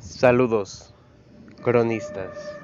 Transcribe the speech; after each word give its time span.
Saludos, 0.00 0.94
cronistas. 1.62 2.56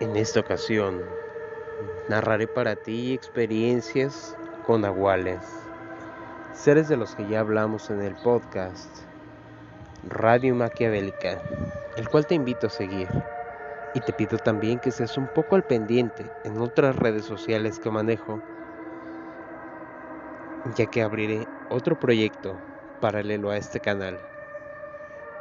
En 0.00 0.16
esta 0.16 0.40
ocasión 0.40 1.02
narraré 2.08 2.46
para 2.46 2.76
ti 2.76 3.14
experiencias 3.14 4.36
con 4.66 4.84
aguales, 4.84 5.40
seres 6.52 6.88
de 6.88 6.96
los 6.96 7.14
que 7.14 7.26
ya 7.26 7.40
hablamos 7.40 7.90
en 7.90 8.02
el 8.02 8.14
podcast 8.16 9.04
Radio 10.08 10.54
Maquiavélica, 10.54 11.40
el 11.96 12.08
cual 12.08 12.26
te 12.26 12.34
invito 12.34 12.66
a 12.66 12.70
seguir. 12.70 13.08
Y 13.92 14.00
te 14.00 14.12
pido 14.12 14.38
también 14.38 14.78
que 14.78 14.92
seas 14.92 15.16
un 15.16 15.26
poco 15.28 15.56
al 15.56 15.64
pendiente 15.64 16.30
en 16.44 16.60
otras 16.60 16.94
redes 16.96 17.24
sociales 17.24 17.78
que 17.80 17.90
manejo, 17.90 18.40
ya 20.76 20.86
que 20.86 21.02
abriré 21.02 21.48
otro 21.68 21.96
proyecto 21.96 22.60
paralelo 23.00 23.50
a 23.50 23.56
este 23.56 23.80
canal 23.80 24.20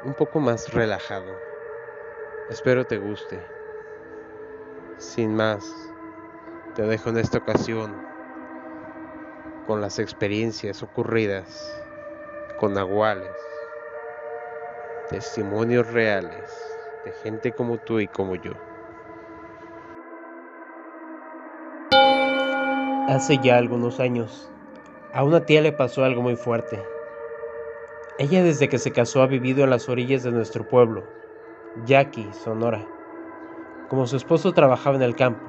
un 0.04 0.14
poco 0.16 0.40
más 0.40 0.74
relajado. 0.74 1.38
Espero 2.50 2.86
te 2.86 2.98
guste. 2.98 3.40
Sin 4.98 5.36
más, 5.36 5.94
te 6.74 6.84
dejo 6.84 7.10
en 7.10 7.18
esta 7.18 7.38
ocasión 7.38 7.96
con 9.68 9.82
las 9.82 10.00
experiencias 10.00 10.82
ocurridas 10.82 11.48
con 12.60 12.74
nahuales, 12.74 13.36
testimonios 15.10 15.88
reales 15.92 16.69
de 17.06 17.12
gente 17.12 17.52
como 17.52 17.78
tú 17.78 18.00
y 18.00 18.08
como 18.08 18.36
yo. 18.36 18.52
Hace 23.08 23.40
ya 23.40 23.58
algunos 23.58 24.00
años, 24.00 24.52
a 25.14 25.24
una 25.24 25.46
tía 25.46 25.62
le 25.62 25.72
pasó 25.72 26.04
algo 26.04 26.22
muy 26.22 26.36
fuerte. 26.36 26.80
Ella 28.18 28.44
desde 28.44 28.70
que 28.70 28.78
se 28.78 28.92
casó 28.92 29.22
ha 29.22 29.28
vivido 29.28 29.64
en 29.64 29.70
las 29.70 29.90
orillas 29.90 30.24
de 30.24 30.32
nuestro 30.32 30.68
pueblo, 30.68 31.04
Yaqui, 31.86 32.30
Sonora. 32.34 32.86
Como 33.88 34.06
su 34.06 34.18
esposo 34.18 34.54
trabajaba 34.54 34.98
en 34.98 35.02
el 35.02 35.16
campo, 35.16 35.46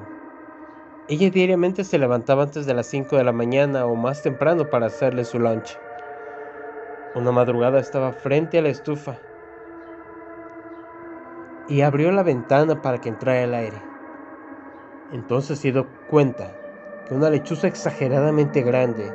ella 1.07 1.29
diariamente 1.29 1.83
se 1.83 1.97
levantaba 1.97 2.43
antes 2.43 2.65
de 2.65 2.73
las 2.73 2.87
5 2.87 3.17
de 3.17 3.23
la 3.23 3.33
mañana 3.33 3.85
o 3.85 3.95
más 3.95 4.23
temprano 4.23 4.69
para 4.69 4.87
hacerle 4.87 5.25
su 5.25 5.37
lunch. 5.37 5.77
Una 7.13 7.31
madrugada 7.31 7.79
estaba 7.79 8.13
frente 8.13 8.57
a 8.57 8.61
la 8.61 8.69
estufa 8.69 9.19
y 11.67 11.81
abrió 11.81 12.11
la 12.11 12.23
ventana 12.23 12.81
para 12.81 12.99
que 12.99 13.09
entrara 13.09 13.43
el 13.43 13.53
aire. 13.53 13.81
Entonces 15.11 15.59
se 15.59 15.71
dio 15.71 15.87
cuenta 16.07 16.53
que 17.07 17.13
una 17.13 17.29
lechuza 17.29 17.67
exageradamente 17.67 18.61
grande 18.61 19.11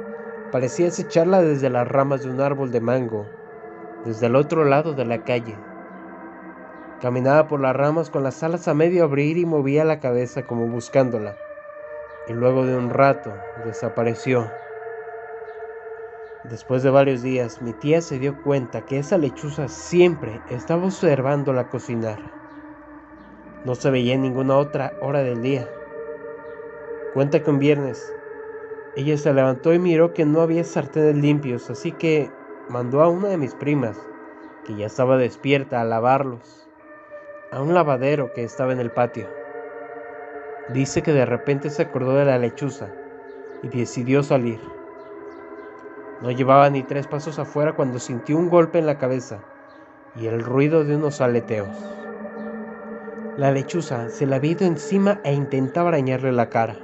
parecía 0.53 0.89
acecharla 0.89 1.43
desde 1.43 1.71
las 1.71 1.89
ramas 1.89 2.23
de 2.23 2.31
un 2.31 2.41
árbol 2.41 2.71
de 2.71 2.81
mango 2.81 3.27
desde 4.07 4.27
el 4.27 4.37
otro 4.37 4.65
lado 4.65 4.95
de 4.95 5.05
la 5.05 5.25
calle. 5.25 5.59
Caminaba 7.01 7.49
por 7.49 7.61
las 7.61 7.75
ramas 7.75 8.09
con 8.09 8.23
las 8.23 8.43
alas 8.43 8.69
a 8.69 8.75
medio 8.75 9.05
abrir 9.05 9.37
y 9.37 9.45
movía 9.45 9.85
la 9.85 10.01
cabeza 10.01 10.47
como 10.47 10.67
buscándola. 10.69 11.37
Y 12.29 12.33
luego 12.33 12.65
de 12.65 12.77
un 12.77 12.91
rato 12.91 13.35
desapareció. 13.65 14.51
Después 16.51 16.85
de 16.85 16.91
varios 16.91 17.23
días, 17.23 17.61
mi 17.61 17.73
tía 17.73 18.01
se 18.01 18.21
dio 18.21 18.41
cuenta 18.41 18.83
que 18.83 18.99
esa 18.99 19.19
lechuza 19.19 19.67
siempre 19.67 20.41
estaba 20.49 20.85
observándola 20.85 21.69
cocinar. 21.69 22.21
No 23.65 23.75
se 23.75 23.91
veía 23.91 24.15
en 24.15 24.23
ninguna 24.23 24.57
otra 24.57 24.93
hora 25.01 25.25
del 25.25 25.43
día. 25.43 25.69
Cuenta 27.15 27.43
que 27.43 27.51
un 27.51 27.59
viernes, 27.59 28.15
ella 28.95 29.19
se 29.19 29.33
levantó 29.33 29.75
y 29.75 29.81
miró 29.81 30.15
que 30.15 30.25
no 30.25 30.41
había 30.41 30.63
sartenes 30.63 31.17
limpios, 31.17 31.69
así 31.69 31.91
que 31.91 32.31
mandó 32.69 33.03
a 33.03 33.09
una 33.09 33.27
de 33.27 33.39
mis 33.39 33.57
primas, 33.57 33.99
que 34.65 34.77
ya 34.77 34.87
estaba 34.87 35.17
despierta, 35.17 35.81
a 35.81 35.85
lavarlos, 35.85 36.69
a 37.51 37.61
un 37.61 37.75
lavadero 37.75 38.33
que 38.33 38.45
estaba 38.45 38.73
en 38.73 38.79
el 38.79 38.93
patio. 38.93 39.29
Dice 40.69 41.03
que 41.03 41.13
de 41.13 41.27
repente 41.27 41.71
se 41.71 41.83
acordó 41.83 42.15
de 42.15 42.25
la 42.25 42.39
lechuza 42.39 42.93
y 43.65 43.69
decidió 43.69 44.23
salir. 44.23 44.76
No 46.21 46.31
llevaba 46.31 46.71
ni 46.71 46.83
tres 46.83 47.07
pasos 47.07 47.39
afuera 47.39 47.75
cuando 47.75 47.99
sintió 47.99 48.39
un 48.39 48.49
golpe 48.49 48.79
en 48.79 48.87
la 48.87 48.97
cabeza 48.97 49.41
y 50.15 50.27
el 50.27 50.41
ruido 50.41 50.85
de 50.85 50.97
unos 50.97 51.21
aleteos. 51.21 51.77
La 53.37 53.51
lechuza 53.51 54.09
se 54.09 54.25
le 54.25 54.35
había 54.35 54.57
encima 54.61 55.21
e 55.25 55.35
intentaba 55.35 55.91
arañarle 55.91 56.33
la 56.33 56.49
cara. 56.49 56.77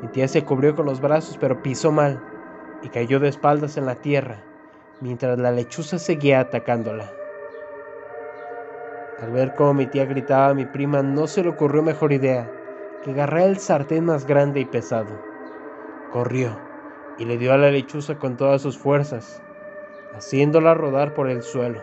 Mi 0.00 0.08
tía 0.08 0.26
se 0.26 0.44
cubrió 0.44 0.74
con 0.74 0.86
los 0.86 1.02
brazos 1.02 1.36
pero 1.38 1.62
pisó 1.62 1.92
mal 1.92 2.22
y 2.82 2.88
cayó 2.88 3.20
de 3.20 3.28
espaldas 3.28 3.76
en 3.76 3.84
la 3.84 3.96
tierra 3.96 4.42
mientras 5.00 5.38
la 5.38 5.50
lechuza 5.50 5.98
seguía 5.98 6.40
atacándola. 6.40 7.12
Al 9.20 9.32
ver 9.32 9.54
cómo 9.54 9.74
mi 9.74 9.86
tía 9.86 10.06
gritaba 10.06 10.48
a 10.48 10.54
mi 10.54 10.64
prima, 10.64 11.02
no 11.02 11.26
se 11.26 11.42
le 11.42 11.50
ocurrió 11.50 11.82
mejor 11.82 12.12
idea 12.12 12.50
que 13.02 13.10
agarrar 13.10 13.42
el 13.42 13.58
sartén 13.58 14.06
más 14.06 14.26
grande 14.26 14.60
y 14.60 14.64
pesado. 14.64 15.20
Corrió 16.10 16.73
y 17.18 17.24
le 17.24 17.38
dio 17.38 17.52
a 17.52 17.58
la 17.58 17.70
lechuza 17.70 18.18
con 18.18 18.36
todas 18.36 18.62
sus 18.62 18.78
fuerzas, 18.78 19.42
haciéndola 20.14 20.74
rodar 20.74 21.14
por 21.14 21.28
el 21.28 21.42
suelo. 21.42 21.82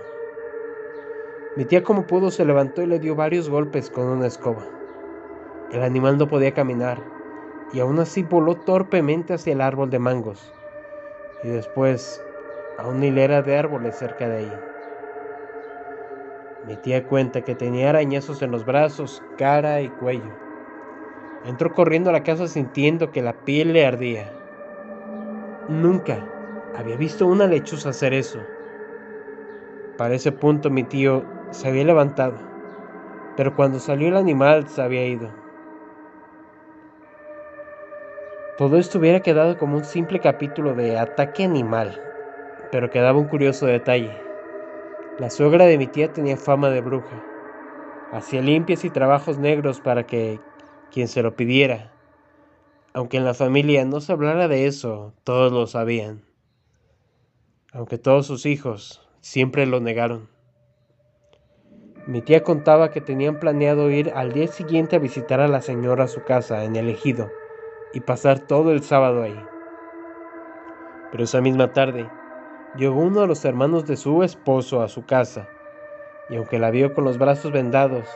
Mi 1.56 1.66
tía 1.66 1.84
como 1.84 2.08
pudo 2.08 2.32
se 2.32 2.46
levantó 2.46 2.82
y 2.82 2.86
le 2.86 3.00
dio 3.00 3.16
varios 3.16 3.50
golpes 3.50 3.90
con 3.90 4.06
una 4.06 4.28
escoba. 4.28 4.68
El 5.72 5.84
animal 5.84 6.18
no 6.18 6.28
podía 6.28 6.54
caminar 6.54 7.02
y 7.74 7.80
aún 7.80 8.00
así 8.00 8.24
voló 8.24 8.56
torpemente 8.56 9.34
hacia 9.34 9.54
el 9.54 9.62
árbol 9.62 9.90
de 9.90 10.00
mangos. 10.00 10.54
Y 11.44 11.48
después 11.50 12.24
a 12.78 12.88
una 12.88 13.06
hilera 13.06 13.42
de 13.42 13.58
árboles 13.58 13.96
cerca 13.96 14.28
de 14.28 14.38
ahí. 14.38 14.54
Mi 16.68 16.76
tía 16.78 17.06
cuenta 17.08 17.42
que 17.42 17.56
tenía 17.56 17.90
arañazos 17.90 18.42
en 18.42 18.52
los 18.52 18.66
brazos, 18.66 19.24
cara 19.38 19.82
y 19.82 19.90
cuello. 19.90 20.32
Entró 21.46 21.74
corriendo 21.74 22.10
a 22.10 22.14
la 22.14 22.24
casa 22.24 22.48
sintiendo 22.48 23.12
que 23.12 23.22
la 23.22 23.34
piel 23.34 23.74
le 23.74 23.86
ardía. 23.86 24.41
Nunca 25.68 26.26
había 26.74 26.98
visto 26.98 27.28
una 27.28 27.46
lechuza 27.48 27.90
hacer 27.90 28.14
eso. 28.14 28.46
Para 29.98 30.16
ese 30.16 30.32
punto 30.32 30.70
mi 30.70 30.84
tío 30.84 31.24
se 31.52 31.68
había 31.68 31.84
levantado, 31.84 32.40
pero 33.38 33.56
cuando 33.56 33.80
salió 33.80 34.08
el 34.08 34.18
animal 34.18 34.68
se 34.68 34.82
había 34.82 35.06
ido. 35.06 35.30
Todo 38.58 38.78
esto 38.78 39.00
hubiera 39.00 39.22
quedado 39.22 39.58
como 39.58 39.78
un 39.78 39.86
simple 39.86 40.20
capítulo 40.20 40.74
de 40.74 40.98
ataque 40.98 41.44
animal, 41.44 42.00
pero 42.72 42.90
quedaba 42.90 43.20
un 43.20 43.28
curioso 43.28 43.66
detalle. 43.66 44.18
La 45.20 45.30
suegra 45.30 45.66
de 45.66 45.78
mi 45.78 45.88
tía 45.88 46.12
tenía 46.12 46.38
fama 46.38 46.70
de 46.70 46.82
bruja. 46.82 47.24
Hacía 48.12 48.42
limpias 48.42 48.84
y 48.84 48.90
trabajos 48.90 49.38
negros 49.38 49.80
para 49.80 50.06
que 50.06 50.40
quien 50.92 51.08
se 51.08 51.22
lo 51.22 51.36
pidiera. 51.36 51.91
Aunque 52.94 53.18
en 53.18 53.26
la 53.26 53.34
familia 53.34 53.86
no 53.86 54.02
se 54.02 54.12
hablara 54.12 54.48
de 54.48 54.68
eso, 54.68 55.14
todos 55.24 55.52
lo 55.52 55.68
sabían. 55.68 56.24
Aunque 57.72 57.98
todos 57.98 58.26
sus 58.26 58.46
hijos 58.46 59.08
siempre 59.22 59.66
lo 59.66 59.80
negaron. 59.80 60.30
Mi 62.08 62.22
tía 62.22 62.44
contaba 62.44 62.92
que 62.92 63.00
tenían 63.00 63.40
planeado 63.40 63.90
ir 63.90 64.12
al 64.16 64.34
día 64.34 64.48
siguiente 64.48 64.96
a 64.96 65.00
visitar 65.00 65.40
a 65.40 65.48
la 65.48 65.62
señora 65.62 66.06
a 66.06 66.08
su 66.08 66.24
casa 66.24 66.66
en 66.66 66.76
el 66.76 66.90
ejido 66.90 67.32
y 67.94 68.02
pasar 68.02 68.40
todo 68.40 68.72
el 68.72 68.84
sábado 68.84 69.24
ahí. 69.24 69.40
Pero 71.12 71.24
esa 71.24 71.42
misma 71.42 71.72
tarde, 71.74 72.10
Llegó 72.74 73.02
uno 73.02 73.20
de 73.20 73.28
los 73.28 73.44
hermanos 73.44 73.86
de 73.86 73.98
su 73.98 74.24
esposo 74.24 74.82
a 74.82 74.88
su 74.88 75.06
casa, 75.06 75.50
y 76.30 76.38
aunque 76.38 76.58
la 76.58 76.72
vio 76.72 76.94
con 76.94 77.04
los 77.04 77.18
brazos 77.18 77.52
vendados 77.52 78.08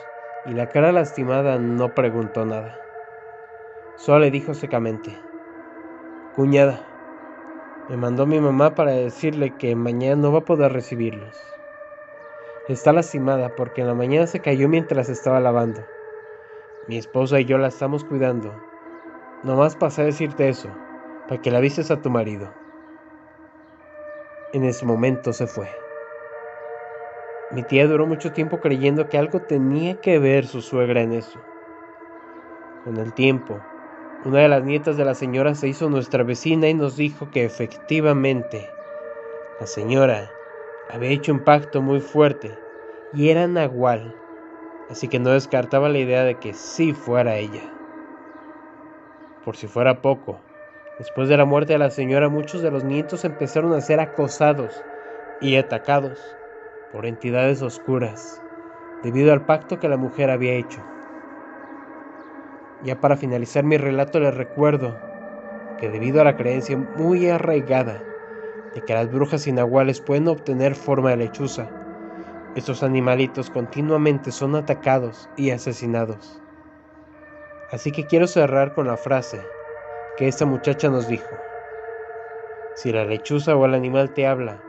y 0.46 0.52
la 0.52 0.70
cara 0.70 0.94
lastimada, 0.94 1.60
no 1.60 1.94
preguntó 1.94 2.46
nada. 2.46 2.85
Solo 3.96 4.20
le 4.20 4.32
dijo 4.32 4.54
secamente, 4.54 5.18
Cuñada, 6.36 6.82
me 7.88 7.96
mandó 7.96 8.26
mi 8.26 8.42
mamá 8.42 8.76
para 8.76 8.92
decirle 8.92 9.52
que 9.52 9.74
mañana 9.76 10.18
no 10.18 10.34
va 10.34 10.40
a 10.40 10.46
poder 10.46 10.74
recibirlos. 10.74 11.36
Está 12.68 12.92
lastimada 12.92 13.56
porque 13.56 13.82
en 13.82 13.88
la 13.88 13.94
mañana 13.94 14.28
se 14.28 14.42
cayó 14.42 14.68
mientras 14.68 15.08
estaba 15.08 15.40
lavando. 15.40 15.86
Mi 16.88 16.98
esposa 16.98 17.40
y 17.40 17.46
yo 17.46 17.58
la 17.58 17.68
estamos 17.68 18.04
cuidando. 18.04 18.54
Nomás 19.44 19.78
pasé 19.78 20.02
a 20.02 20.06
decirte 20.06 20.50
eso, 20.50 20.70
para 21.30 21.42
que 21.42 21.52
la 21.52 21.60
avises 21.60 21.90
a 21.90 22.02
tu 22.02 22.10
marido. 22.10 22.52
En 24.52 24.66
ese 24.66 24.86
momento 24.86 25.32
se 25.32 25.48
fue. 25.48 25.70
Mi 27.52 27.64
tía 27.64 27.88
duró 27.88 28.08
mucho 28.08 28.34
tiempo 28.34 28.60
creyendo 28.60 29.08
que 29.08 29.18
algo 29.18 29.42
tenía 29.42 30.02
que 30.02 30.20
ver 30.20 30.48
su 30.48 30.62
suegra 30.62 31.02
en 31.02 31.14
eso. 31.14 31.40
Con 32.84 32.98
el 32.98 33.14
tiempo, 33.14 33.62
una 34.26 34.40
de 34.40 34.48
las 34.50 34.64
nietas 34.64 34.98
de 34.98 35.06
la 35.06 35.14
señora 35.14 35.54
se 35.54 35.68
hizo 35.68 35.88
nuestra 35.88 36.24
vecina 36.24 36.68
y 36.68 36.74
nos 36.74 36.98
dijo 36.98 37.30
que 37.30 37.46
efectivamente 37.46 38.68
la 39.60 39.68
señora 39.68 40.32
había 40.90 41.12
hecho 41.12 41.32
un 41.32 41.44
pacto 41.44 41.84
muy 41.84 42.02
fuerte 42.02 42.58
y 43.14 43.30
era 43.30 43.48
nahual, 43.48 44.16
así 44.90 45.08
que 45.08 45.20
no 45.20 45.30
descartaba 45.30 45.90
la 45.90 46.00
idea 46.00 46.24
de 46.24 46.40
que 46.40 46.54
sí 46.54 46.94
fuera 46.94 47.38
ella. 47.38 47.72
Por 49.44 49.56
si 49.56 49.68
fuera 49.68 50.02
poco, 50.02 50.42
después 50.98 51.30
de 51.30 51.38
la 51.38 51.46
muerte 51.46 51.74
de 51.74 51.80
la 51.80 51.92
señora 51.92 52.28
muchos 52.28 52.64
de 52.64 52.72
los 52.72 52.84
nietos 52.84 53.26
empezaron 53.26 53.74
a 53.74 53.82
ser 53.82 54.00
acosados 54.00 54.84
y 55.40 55.56
atacados 55.56 56.20
por 56.92 57.06
entidades 57.06 57.62
oscuras 57.62 58.42
debido 59.04 59.34
al 59.34 59.46
pacto 59.46 59.80
que 59.80 59.88
la 59.88 59.98
mujer 59.98 60.32
había 60.32 60.54
hecho. 60.54 60.95
Ya 62.80 63.00
para 63.00 63.18
finalizar 63.18 63.64
mi 63.64 63.78
relato 63.78 64.20
les 64.20 64.34
recuerdo 64.36 65.04
que 65.78 65.90
debido 65.90 66.22
a 66.22 66.26
la 66.26 66.38
creencia 66.38 66.78
muy 66.78 67.28
arraigada 67.30 68.10
de 68.74 68.84
que 68.84 68.94
las 68.94 69.10
brujas 69.12 69.48
inaguales 69.48 70.02
pueden 70.02 70.28
obtener 70.28 70.76
forma 70.76 71.12
de 71.12 71.18
lechuza, 71.18 71.78
estos 72.56 72.84
animalitos 72.84 73.50
continuamente 73.52 74.32
son 74.32 74.56
atacados 74.56 75.32
y 75.36 75.52
asesinados. 75.52 76.44
Así 77.68 77.92
que 77.92 78.08
quiero 78.08 78.28
cerrar 78.28 78.74
con 78.74 78.88
la 78.88 78.98
frase 78.98 79.54
que 80.16 80.28
esta 80.28 80.46
muchacha 80.46 80.90
nos 80.90 81.08
dijo. 81.08 81.46
Si 82.74 82.92
la 82.92 83.06
lechuza 83.06 83.56
o 83.56 83.66
el 83.66 83.74
animal 83.74 84.14
te 84.14 84.28
habla 84.28 84.68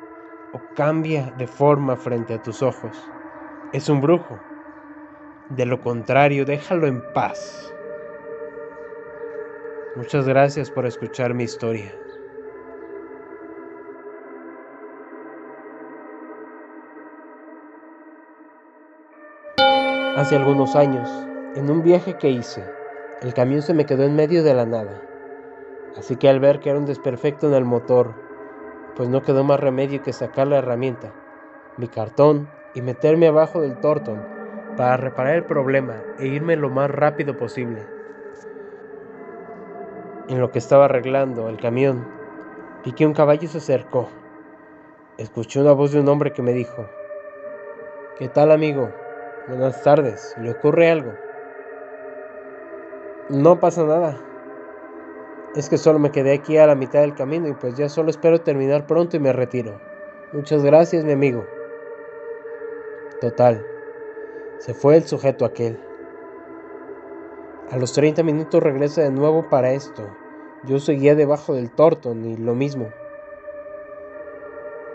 o 0.51 0.69
cambia 0.73 1.33
de 1.33 1.47
forma 1.47 1.97
frente 1.97 2.35
a 2.35 2.41
tus 2.43 2.63
ojos, 2.63 3.13
es 3.73 3.89
un 3.89 4.01
brujo. 4.01 4.49
De 5.49 5.67
lo 5.67 5.81
contrario, 5.81 6.45
déjalo 6.45 6.87
en 6.89 7.03
paz. 7.13 7.76
Muchas 9.97 10.29
gracias 10.29 10.71
por 10.71 10.85
escuchar 10.85 11.33
mi 11.33 11.45
historia. 11.45 11.91
Hace 20.19 20.37
algunos 20.37 20.77
años, 20.77 21.09
en 21.55 21.71
un 21.71 21.83
viaje 21.83 22.19
que 22.19 22.29
hice, 22.29 22.63
el 23.23 23.33
camión 23.33 23.63
se 23.63 23.73
me 23.73 23.87
quedó 23.87 24.03
en 24.03 24.15
medio 24.15 24.45
de 24.45 24.53
la 24.53 24.67
nada. 24.67 25.01
Así 25.97 26.17
que 26.17 26.29
al 26.29 26.41
ver 26.41 26.61
que 26.61 26.69
era 26.69 26.79
un 26.79 26.85
desperfecto 26.85 27.49
en 27.49 27.55
el 27.55 27.65
motor, 27.65 28.13
pues 28.97 29.09
no 29.09 29.23
quedó 29.23 29.45
más 29.45 29.61
remedio 29.61 30.03
que 30.03 30.13
sacar 30.13 30.47
la 30.47 30.59
herramienta, 30.59 31.15
mi 31.79 31.89
cartón 31.89 32.51
y 32.75 32.83
meterme 32.83 33.29
abajo 33.29 33.63
del 33.63 33.81
tortón 33.81 34.23
para 34.77 34.99
reparar 34.99 35.37
el 35.37 35.45
problema 35.45 36.03
e 36.19 36.27
irme 36.27 36.55
lo 36.57 36.69
más 36.69 36.91
rápido 36.91 37.39
posible. 37.39 37.96
En 40.29 40.41
lo 40.41 40.51
que 40.51 40.59
estaba 40.59 40.87
arreglando 40.87 41.49
el 41.49 41.57
camión, 41.57 42.05
vi 42.85 42.93
que 42.93 43.07
un 43.07 43.13
caballo 43.13 43.49
se 43.49 43.59
acercó. 43.59 44.09
Escuché 45.19 45.61
una 45.61 45.73
voz 45.73 45.93
de 45.93 46.01
un 46.01 46.09
hombre 46.09 46.33
que 46.33 46.43
me 46.43 46.53
dijo, 46.53 46.87
¿Qué 48.19 48.29
tal 48.29 48.51
amigo? 48.51 48.91
Buenas 49.47 49.83
tardes, 49.83 50.35
¿le 50.41 50.51
ocurre 50.51 50.91
algo? 50.91 51.13
No 53.29 53.61
pasa 53.61 53.85
nada. 53.85 54.19
Es 55.55 55.69
que 55.69 55.79
solo 55.79 56.01
me 56.01 56.11
quedé 56.11 56.35
aquí 56.35 56.59
a 56.59 56.67
la 56.67 56.75
mitad 56.75 57.03
del 57.03 57.15
camino 57.15 57.47
y 57.47 57.53
pues 57.53 57.77
ya 57.77 57.89
solo 57.89 58.11
espero 58.11 58.41
terminar 58.41 58.87
pronto 58.87 59.17
y 59.17 59.21
me 59.21 59.33
retiro. 59.33 59.81
Muchas 60.33 60.65
gracias, 60.65 61.05
mi 61.05 61.13
amigo. 61.13 61.47
Total, 63.21 63.65
se 64.59 64.75
fue 64.75 64.97
el 64.97 65.05
sujeto 65.05 65.45
aquel. 65.45 65.79
A 67.69 67.79
los 67.79 67.93
30 67.95 68.23
minutos 68.23 68.63
regresa 68.63 69.03
de 69.03 69.11
nuevo 69.11 69.49
para 69.49 69.73
esto. 69.73 70.17
Yo 70.63 70.79
seguía 70.79 71.17
debajo 71.17 71.53
del 71.55 71.73
Torton 71.73 72.25
y 72.25 72.37
lo 72.37 72.55
mismo. 72.55 72.93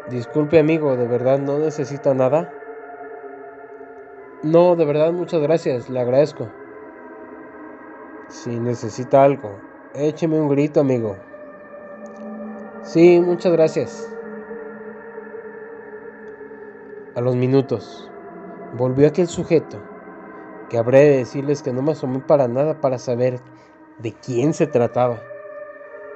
Disculpe 0.09 0.57
amigo, 0.57 0.95
¿de 0.95 1.05
verdad 1.05 1.37
no 1.39 1.59
necesita 1.59 2.13
nada? 2.13 2.53
No, 4.41 4.77
de 4.77 4.85
verdad 4.85 5.11
muchas 5.11 5.41
gracias, 5.41 5.89
le 5.89 5.99
agradezco. 5.99 6.47
Si 8.29 8.57
necesita 8.57 9.21
algo, 9.21 9.59
écheme 9.93 10.39
un 10.39 10.47
grito 10.47 10.79
amigo. 10.79 11.17
Sí, 12.83 13.19
muchas 13.19 13.51
gracias. 13.51 14.09
A 17.15 17.21
los 17.21 17.35
minutos, 17.35 18.09
volvió 18.77 19.09
aquel 19.09 19.27
sujeto 19.27 19.90
que 20.71 20.77
habré 20.77 20.99
de 20.99 21.17
decirles 21.17 21.61
que 21.61 21.73
no 21.73 21.81
me 21.81 21.91
asomé 21.91 22.19
para 22.19 22.47
nada 22.47 22.79
para 22.79 22.97
saber 22.97 23.41
de 23.99 24.13
quién 24.13 24.53
se 24.53 24.67
trataba. 24.67 25.21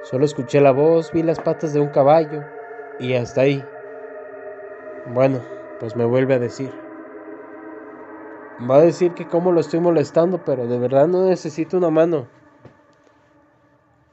Solo 0.03 0.23
escuché 0.23 0.61
la 0.61 0.71
voz, 0.71 1.11
vi 1.11 1.23
las 1.23 1.41
patas 1.41 1.73
de 1.73 1.81
un 1.81 1.89
caballo 1.89 2.41
y 2.97 3.15
hasta 3.15 3.41
ahí. 3.41 3.61
Bueno, 5.07 5.41
pues 5.81 5.97
me 5.97 6.05
vuelve 6.05 6.35
a 6.35 6.39
decir. 6.39 6.71
Va 8.71 8.77
a 8.77 8.81
decir 8.81 9.13
que 9.13 9.27
cómo 9.27 9.51
lo 9.51 9.59
estoy 9.59 9.81
molestando, 9.81 10.45
pero 10.45 10.67
de 10.67 10.79
verdad 10.79 11.07
no 11.07 11.27
necesito 11.27 11.75
una 11.75 11.89
mano. 11.89 12.29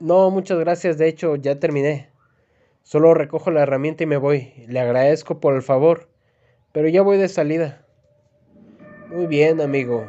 No, 0.00 0.28
muchas 0.32 0.58
gracias, 0.58 0.98
de 0.98 1.06
hecho 1.06 1.36
ya 1.36 1.60
terminé. 1.60 2.10
Solo 2.82 3.14
recojo 3.14 3.52
la 3.52 3.62
herramienta 3.62 4.02
y 4.02 4.06
me 4.06 4.16
voy. 4.16 4.64
Le 4.66 4.80
agradezco 4.80 5.38
por 5.38 5.54
el 5.54 5.62
favor, 5.62 6.08
pero 6.72 6.88
ya 6.88 7.02
voy 7.02 7.16
de 7.16 7.28
salida. 7.28 7.86
Muy 9.08 9.26
bien, 9.26 9.60
amigo, 9.60 10.04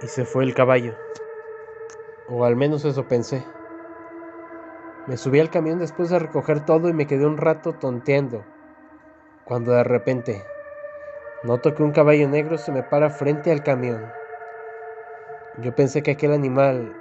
y 0.00 0.08
se 0.08 0.24
fue 0.24 0.44
el 0.44 0.54
caballo. 0.54 0.94
O 2.28 2.44
al 2.44 2.56
menos 2.56 2.84
eso 2.84 3.06
pensé. 3.06 3.44
Me 5.06 5.16
subí 5.16 5.38
al 5.38 5.50
camión 5.50 5.78
después 5.78 6.10
de 6.10 6.18
recoger 6.18 6.64
todo 6.64 6.88
y 6.88 6.92
me 6.92 7.06
quedé 7.06 7.26
un 7.26 7.36
rato 7.36 7.74
tonteando, 7.74 8.44
cuando 9.44 9.72
de 9.72 9.84
repente 9.84 10.44
noto 11.44 11.74
que 11.74 11.84
un 11.84 11.92
caballo 11.92 12.28
negro 12.28 12.58
se 12.58 12.72
me 12.72 12.82
para 12.82 13.10
frente 13.10 13.52
al 13.52 13.62
camión. 13.62 14.10
Yo 15.58 15.74
pensé 15.74 16.02
que 16.02 16.10
aquel 16.10 16.32
animal 16.32 16.92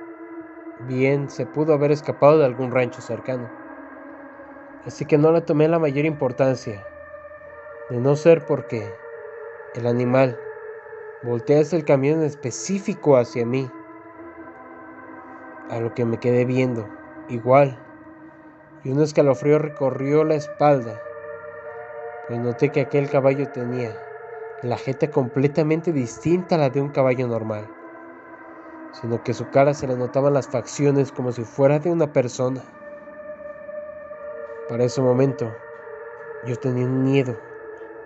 bien 0.81 1.29
se 1.31 1.47
pudo 1.47 1.73
haber 1.73 1.91
escapado 1.91 2.37
de 2.37 2.45
algún 2.45 2.71
rancho 2.71 3.01
cercano, 3.01 3.49
así 4.85 5.05
que 5.05 5.17
no 5.17 5.31
le 5.31 5.41
tomé 5.41 5.67
la 5.67 5.79
mayor 5.79 6.05
importancia, 6.05 6.85
de 7.89 7.97
no 7.97 8.15
ser 8.15 8.45
porque 8.45 8.93
el 9.73 9.87
animal 9.87 10.39
Volteé 11.25 11.59
hacia 11.61 11.79
el 11.79 11.85
camión 11.85 12.21
específico 12.21 13.17
hacia 13.17 13.47
mí, 13.47 13.67
a 15.71 15.79
lo 15.79 15.91
que 15.95 16.05
me 16.05 16.19
quedé 16.19 16.45
viendo, 16.45 16.87
igual, 17.29 17.79
y 18.83 18.91
un 18.91 19.01
escalofrío 19.01 19.57
recorrió 19.57 20.23
la 20.23 20.35
espalda, 20.35 21.01
pues 22.27 22.39
noté 22.39 22.71
que 22.71 22.81
aquel 22.81 23.09
caballo 23.09 23.51
tenía 23.51 23.91
la 24.61 24.77
jeta 24.77 25.09
completamente 25.09 25.91
distinta 25.91 26.55
a 26.55 26.57
la 26.59 26.69
de 26.69 26.81
un 26.81 26.91
caballo 26.91 27.27
normal, 27.27 27.65
sino 29.01 29.23
que 29.23 29.33
su 29.33 29.49
cara 29.49 29.73
se 29.73 29.87
le 29.87 29.95
notaban 29.95 30.35
las 30.35 30.47
facciones 30.47 31.11
como 31.11 31.31
si 31.31 31.43
fuera 31.43 31.79
de 31.79 31.89
una 31.89 32.13
persona. 32.13 32.61
Para 34.69 34.83
ese 34.83 35.01
momento, 35.01 35.55
yo 36.43 36.55
tenía 36.57 36.85
un 36.85 37.01
miedo 37.01 37.35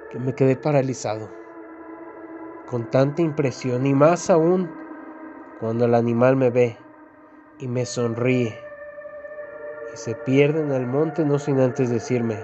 que 0.09 0.19
me 0.19 0.33
quedé 0.33 0.55
paralizado 0.55 1.38
con 2.69 2.85
tanta 2.89 3.21
impresión 3.21 3.85
y 3.87 3.93
más 3.93 4.29
aún 4.29 4.69
cuando 5.59 5.85
el 5.85 5.95
animal 5.95 6.35
me 6.35 6.51
ve 6.51 6.77
y 7.57 7.67
me 7.67 7.85
sonríe 7.85 8.57
y 9.93 9.97
se 9.97 10.15
pierde 10.15 10.61
en 10.61 10.71
el 10.71 10.85
monte 10.85 11.25
no 11.25 11.39
sin 11.39 11.59
antes 11.59 11.89
decirme 11.89 12.37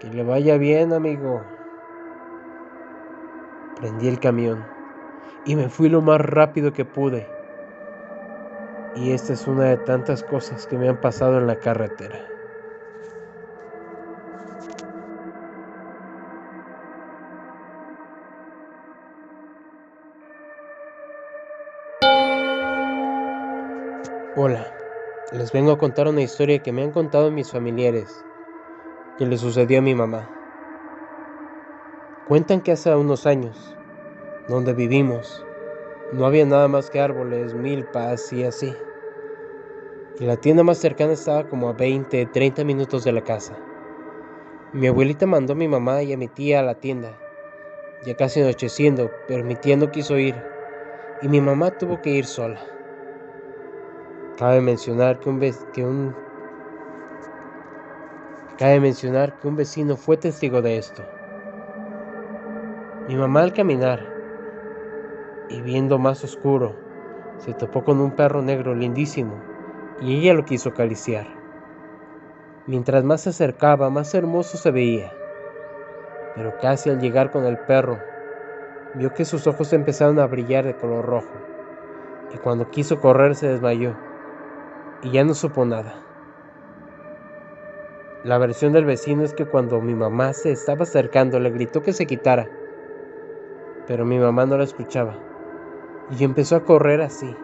que 0.00 0.08
le 0.08 0.24
vaya 0.24 0.56
bien 0.56 0.92
amigo. 0.94 1.44
Prendí 3.76 4.08
el 4.08 4.18
camión 4.18 4.64
y 5.44 5.56
me 5.56 5.68
fui 5.68 5.88
lo 5.88 6.00
más 6.00 6.20
rápido 6.20 6.72
que 6.72 6.84
pude. 6.84 7.28
Y 8.94 9.12
esta 9.12 9.34
es 9.34 9.46
una 9.46 9.64
de 9.64 9.76
tantas 9.76 10.22
cosas 10.22 10.66
que 10.66 10.76
me 10.76 10.88
han 10.88 10.96
pasado 10.96 11.38
en 11.38 11.46
la 11.46 11.56
carretera. 11.56 12.39
Hola, 24.42 24.74
les 25.32 25.52
vengo 25.52 25.70
a 25.70 25.76
contar 25.76 26.08
una 26.08 26.22
historia 26.22 26.62
que 26.62 26.72
me 26.72 26.82
han 26.82 26.92
contado 26.92 27.30
mis 27.30 27.50
familiares, 27.50 28.24
que 29.18 29.26
le 29.26 29.36
sucedió 29.36 29.80
a 29.80 29.82
mi 29.82 29.94
mamá. 29.94 30.30
Cuentan 32.24 32.62
que 32.62 32.72
hace 32.72 32.94
unos 32.96 33.26
años, 33.26 33.76
donde 34.46 34.72
vivimos, 34.72 35.44
no 36.10 36.24
había 36.24 36.46
nada 36.46 36.68
más 36.68 36.88
que 36.88 37.00
árboles, 37.00 37.52
milpas 37.52 38.32
y 38.32 38.44
así. 38.44 38.78
Y 40.18 40.24
la 40.24 40.38
tienda 40.38 40.62
más 40.62 40.78
cercana 40.78 41.12
estaba 41.12 41.46
como 41.46 41.68
a 41.68 41.74
20, 41.74 42.24
30 42.24 42.64
minutos 42.64 43.04
de 43.04 43.12
la 43.12 43.20
casa. 43.20 43.60
Mi 44.72 44.86
abuelita 44.86 45.26
mandó 45.26 45.52
a 45.52 45.56
mi 45.56 45.68
mamá 45.68 46.02
y 46.02 46.14
a 46.14 46.16
mi 46.16 46.28
tía 46.28 46.60
a 46.60 46.62
la 46.62 46.80
tienda, 46.80 47.20
ya 48.00 48.16
casi 48.16 48.40
anocheciendo, 48.40 49.12
pero 49.26 49.44
mi 49.44 49.56
tía 49.56 49.76
no 49.76 49.90
quiso 49.90 50.16
ir, 50.18 50.46
y 51.20 51.28
mi 51.28 51.42
mamá 51.42 51.76
tuvo 51.76 52.00
que 52.00 52.08
ir 52.08 52.24
sola. 52.26 52.79
Cabe 54.40 54.62
mencionar 54.62 55.20
que 55.20 55.28
un, 55.28 55.38
que 55.74 55.84
un 55.84 56.14
Cabe 58.56 58.80
mencionar 58.80 59.38
que 59.38 59.46
un 59.46 59.56
vecino 59.56 59.98
fue 59.98 60.16
testigo 60.16 60.62
de 60.62 60.78
esto. 60.78 61.04
Mi 63.06 63.16
mamá 63.16 63.42
al 63.42 63.52
caminar 63.52 64.00
y 65.50 65.60
viendo 65.60 65.98
más 65.98 66.24
oscuro, 66.24 66.74
Se 67.44 67.52
topó 67.52 67.84
con 67.84 68.00
un 68.00 68.16
perro 68.16 68.40
negro 68.40 68.74
lindísimo 68.74 69.42
y 70.00 70.16
ella 70.18 70.32
lo 70.32 70.46
quiso 70.46 70.70
acariciar. 70.70 71.26
Mientras 72.66 73.04
más 73.04 73.20
se 73.20 73.28
acercaba, 73.30 73.90
más 73.90 74.14
hermoso 74.14 74.56
se 74.56 74.70
veía. 74.70 75.12
Pero 76.34 76.56
casi 76.62 76.88
al 76.88 76.98
llegar 76.98 77.30
con 77.30 77.44
el 77.44 77.58
perro, 77.58 77.98
vio 78.94 79.12
que 79.12 79.26
sus 79.26 79.46
ojos 79.46 79.74
empezaron 79.74 80.18
a 80.18 80.26
brillar 80.26 80.64
de 80.64 80.76
color 80.76 81.04
rojo, 81.04 81.38
y 82.32 82.38
cuando 82.38 82.70
quiso 82.70 83.00
correr 83.00 83.34
se 83.34 83.48
desmayó, 83.48 84.09
y 85.02 85.10
ya 85.10 85.24
no 85.24 85.34
supo 85.34 85.64
nada. 85.64 85.94
La 88.24 88.38
versión 88.38 88.72
del 88.72 88.84
vecino 88.84 89.22
es 89.22 89.32
que 89.32 89.46
cuando 89.46 89.80
mi 89.80 89.94
mamá 89.94 90.32
se 90.32 90.52
estaba 90.52 90.82
acercando 90.82 91.40
le 91.40 91.50
gritó 91.50 91.82
que 91.82 91.92
se 91.92 92.06
quitara, 92.06 92.48
pero 93.86 94.04
mi 94.04 94.18
mamá 94.18 94.46
no 94.46 94.58
la 94.58 94.64
escuchaba, 94.64 95.16
y 96.10 96.24
empezó 96.24 96.56
a 96.56 96.64
correr 96.64 97.00
así, 97.00 97.34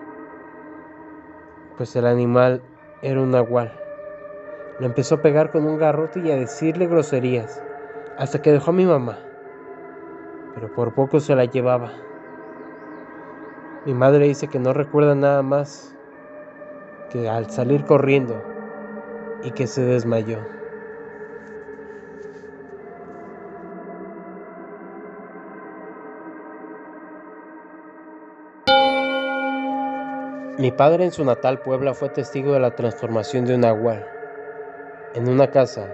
pues 1.77 1.97
el 1.97 2.07
animal 2.07 2.63
era 3.03 3.21
un 3.21 3.31
nahual. 3.31 3.73
Le 4.81 4.87
empezó 4.87 5.17
a 5.17 5.23
pegar 5.23 5.51
con 5.51 5.65
un 5.65 5.79
garrote 5.79 6.21
y 6.21 6.31
a 6.31 6.37
decirle 6.37 6.87
groserías, 6.87 7.63
hasta 8.19 8.43
que 8.43 8.53
dejó 8.53 8.71
a 8.71 8.75
mi 8.75 8.85
mamá 8.85 9.19
pero 10.57 10.73
por 10.73 10.95
poco 10.95 11.21
se 11.21 11.35
la 11.35 11.45
llevaba. 11.45 11.93
Mi 13.85 13.93
madre 13.93 14.27
dice 14.27 14.49
que 14.49 14.59
no 14.59 14.73
recuerda 14.73 15.15
nada 15.15 15.43
más 15.43 15.95
que 17.11 17.29
al 17.29 17.51
salir 17.51 17.85
corriendo 17.85 18.43
y 19.43 19.51
que 19.53 19.67
se 19.67 19.83
desmayó. 19.83 20.39
Mi 30.59 30.73
padre 30.73 31.05
en 31.05 31.13
su 31.13 31.25
natal 31.25 31.61
Puebla 31.61 31.93
fue 31.93 32.09
testigo 32.09 32.55
de 32.55 32.61
la 32.61 32.75
transformación 32.75 33.45
de 33.45 33.55
un 33.57 33.61
nahual. 33.61 34.07
En 35.15 35.29
una 35.29 35.51
casa 35.51 35.89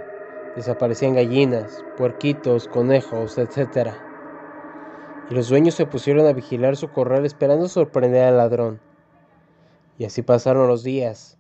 desaparecían 0.54 1.14
gallinas, 1.14 1.84
puerquitos, 1.96 2.68
conejos, 2.68 3.38
etc 3.38 3.92
y 5.30 5.34
los 5.34 5.48
dueños 5.48 5.74
se 5.74 5.86
pusieron 5.86 6.26
a 6.26 6.32
vigilar 6.32 6.76
su 6.76 6.88
corral 6.90 7.24
esperando 7.24 7.68
sorprender 7.68 8.24
al 8.24 8.36
ladrón. 8.36 8.80
Y 9.98 10.04
así 10.04 10.22
pasaron 10.22 10.68
los 10.68 10.82
días. 10.82 11.38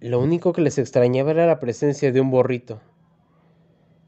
Lo 0.00 0.20
único 0.20 0.52
que 0.52 0.60
les 0.60 0.78
extrañaba 0.78 1.30
era 1.30 1.46
la 1.46 1.58
presencia 1.58 2.12
de 2.12 2.20
un 2.20 2.30
borrito. 2.30 2.80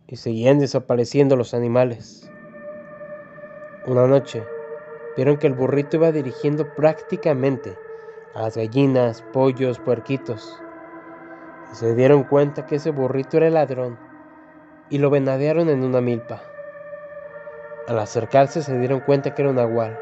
Y 0.07 0.17
seguían 0.17 0.59
desapareciendo 0.59 1.37
los 1.37 1.55
animales. 1.55 2.31
Una 3.87 4.07
noche, 4.07 4.45
vieron 5.17 5.39
que 5.39 5.47
el 5.47 5.55
burrito 5.55 5.97
iba 5.97 6.13
dirigiendo 6.13 6.75
prácticamente 6.75 7.77
a 8.35 8.43
las 8.43 8.57
gallinas, 8.57 9.23
pollos, 9.33 9.79
puerquitos. 9.79 10.61
Y 11.73 11.77
se 11.77 11.95
dieron 11.95 12.25
cuenta 12.25 12.67
que 12.67 12.77
ese 12.77 12.91
burrito 12.91 13.39
era 13.39 13.49
el 13.49 13.55
ladrón 13.55 13.99
y 14.91 14.99
lo 14.99 15.09
venadearon 15.09 15.71
en 15.71 15.83
una 15.83 16.03
milpa. 16.03 16.43
Al 17.89 17.99
acercarse 17.99 18.63
se 18.63 18.79
dieron 18.79 19.01
cuenta 19.01 19.35
que 19.35 19.43
era 19.43 19.51
un 19.51 19.57
nahual. 19.57 19.99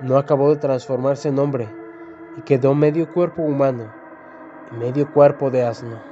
No 0.00 0.16
acabó 0.16 0.50
de 0.50 0.56
transformarse 0.56 1.28
en 1.28 1.38
hombre 1.38 1.81
y 2.34 2.42
quedó 2.42 2.74
medio 2.74 3.10
cuerpo 3.10 3.42
humano 3.42 3.94
y 4.70 4.76
medio 4.76 5.10
cuerpo 5.12 5.50
de 5.50 5.64
asno. 5.64 6.02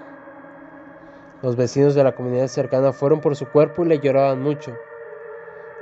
Los 1.43 1.57
vecinos 1.57 1.95
de 1.95 2.05
la 2.05 2.15
comunidad 2.15 2.49
cercana 2.49 2.93
fueron 2.95 3.21
por 3.21 3.37
su 3.37 3.51
cuerpo 3.51 3.85
y 3.85 3.89
le 3.89 4.01
lloraban 4.01 4.41
mucho, 4.41 4.81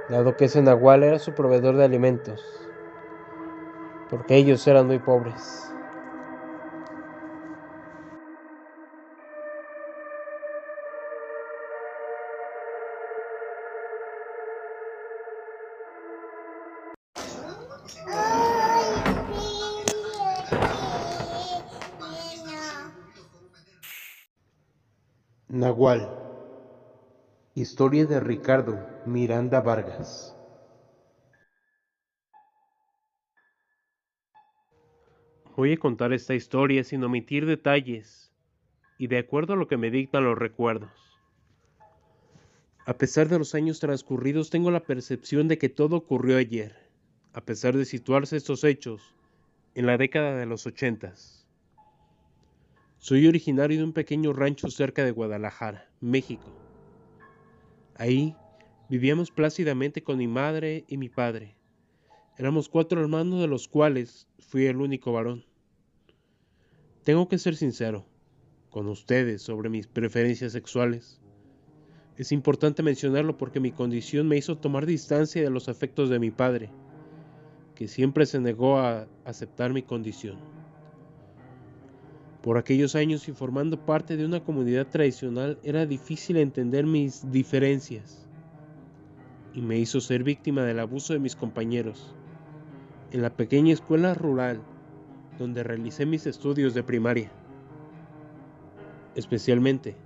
dado 0.09 0.37
que 0.37 0.47
ese 0.47 0.61
nahual 0.63 1.05
era 1.05 1.19
su 1.21 1.35
proveedor 1.35 1.77
de 1.77 1.85
alimentos, 1.85 2.73
porque 4.09 4.37
ellos 4.37 4.67
eran 4.67 4.87
muy 4.87 4.99
pobres. 4.99 5.78
Historia 27.55 28.05
de 28.05 28.19
Ricardo 28.19 28.85
Miranda 29.07 29.61
Vargas. 29.61 30.35
Voy 35.55 35.75
a 35.75 35.77
contar 35.77 36.13
esta 36.13 36.35
historia 36.35 36.83
sin 36.83 37.05
omitir 37.05 37.47
detalles 37.47 38.33
y 38.99 39.07
de 39.07 39.19
acuerdo 39.19 39.53
a 39.53 39.57
lo 39.57 39.69
que 39.69 39.77
me 39.77 39.93
dictan 39.93 40.25
los 40.25 40.37
recuerdos. 40.37 40.91
A 42.85 42.95
pesar 42.95 43.29
de 43.29 43.39
los 43.39 43.55
años 43.55 43.79
transcurridos, 43.79 44.51
tengo 44.51 44.73
la 44.73 44.85
percepción 44.85 45.47
de 45.47 45.59
que 45.59 45.69
todo 45.69 45.95
ocurrió 45.95 46.39
ayer, 46.39 46.75
a 47.35 47.41
pesar 47.43 47.77
de 47.77 47.85
situarse 47.85 48.37
estos 48.37 48.65
hechos 48.65 49.15
en 49.77 49.87
la 49.87 49.97
década 49.97 50.35
de 50.35 50.47
los 50.47 50.67
ochentas. 50.67 51.48
Soy 53.01 53.29
originario 53.29 53.79
de 53.79 53.85
un 53.85 53.93
pequeño 53.93 54.33
rancho 54.33 54.69
cerca 54.71 55.05
de 55.05 55.13
Guadalajara, 55.13 55.89
México. 56.01 56.53
Ahí 57.95 58.35
vivíamos 58.89 59.31
plácidamente 59.31 60.03
con 60.03 60.19
mi 60.19 60.27
madre 60.27 60.85
y 60.89 60.97
mi 60.97 61.09
padre. 61.09 61.55
Éramos 62.37 62.69
cuatro 62.69 63.01
hermanos 63.01 63.41
de 63.41 63.47
los 63.47 63.69
cuales 63.69 64.27
fui 64.41 64.67
el 64.67 64.79
único 64.79 65.13
varón. 65.13 65.45
Tengo 67.05 67.29
que 67.29 67.39
ser 67.39 67.55
sincero 67.55 68.05
con 68.69 68.89
ustedes 68.89 69.43
sobre 69.43 69.71
mis 69.71 69.87
preferencias 69.87 70.51
sexuales. 70.51 71.21
Es 72.17 72.33
importante 72.33 72.83
mencionarlo 72.83 73.39
porque 73.39 73.61
mi 73.61 73.71
condición 73.71 74.27
me 74.27 74.37
hizo 74.37 74.59
tomar 74.59 74.87
distancia 74.87 75.41
de 75.41 75.51
los 75.51 75.69
afectos 75.69 76.11
de 76.11 76.19
mi 76.19 76.33
padre, 76.33 76.69
que 77.77 77.87
siempre 77.87 78.27
se 78.27 78.41
negó 78.41 78.79
a 78.79 79.07
aceptar 79.25 79.73
mi 79.73 79.83
condición. 79.83 80.58
Por 82.43 82.57
aquellos 82.57 82.95
años 82.95 83.29
y 83.29 83.33
formando 83.33 83.85
parte 83.85 84.17
de 84.17 84.25
una 84.25 84.45
comunidad 84.45 84.87
tradicional 84.87 85.59
era 85.65 85.87
difícil 85.87 86.37
entender 86.37 86.87
mis 86.87 87.31
diferencias 87.33 88.29
y 89.55 89.61
me 89.61 89.79
hizo 89.79 90.01
ser 90.01 90.23
víctima 90.23 90.63
del 90.63 90.79
abuso 90.79 91.13
de 91.13 91.19
mis 91.19 91.35
compañeros. 91.35 92.15
En 93.11 93.23
la 93.23 93.31
pequeña 93.31 93.75
escuela 93.75 94.15
rural 94.15 94.63
donde 95.39 95.65
realicé 95.65 96.07
mis 96.07 96.27
estudios 96.27 96.75
de 96.75 96.83
primaria. 96.85 97.31
Especialmente, 99.17 99.97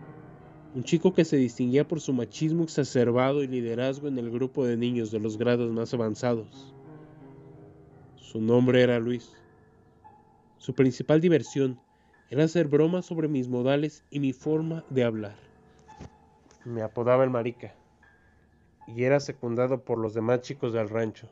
un 0.74 0.84
chico 0.84 1.12
que 1.12 1.26
se 1.26 1.36
distinguía 1.36 1.86
por 1.86 2.00
su 2.00 2.14
machismo 2.14 2.64
exacerbado 2.64 3.42
y 3.42 3.46
liderazgo 3.46 4.08
en 4.08 4.18
el 4.18 4.30
grupo 4.30 4.64
de 4.64 4.78
niños 4.78 5.10
de 5.10 5.20
los 5.20 5.36
grados 5.36 5.70
más 5.70 5.92
avanzados. 5.92 6.74
Su 8.16 8.40
nombre 8.40 8.82
era 8.82 8.98
Luis. 8.98 9.32
Su 10.56 10.74
principal 10.74 11.20
diversión 11.20 11.78
era 12.32 12.44
hacer 12.44 12.66
bromas 12.66 13.04
sobre 13.04 13.28
mis 13.28 13.46
modales 13.46 14.06
y 14.08 14.18
mi 14.18 14.32
forma 14.32 14.86
de 14.88 15.04
hablar. 15.04 15.34
Me 16.64 16.80
apodaba 16.80 17.24
el 17.24 17.28
marica 17.28 17.74
y 18.86 19.04
era 19.04 19.20
secundado 19.20 19.84
por 19.84 19.98
los 19.98 20.14
demás 20.14 20.40
chicos 20.40 20.72
del 20.72 20.88
rancho. 20.88 21.28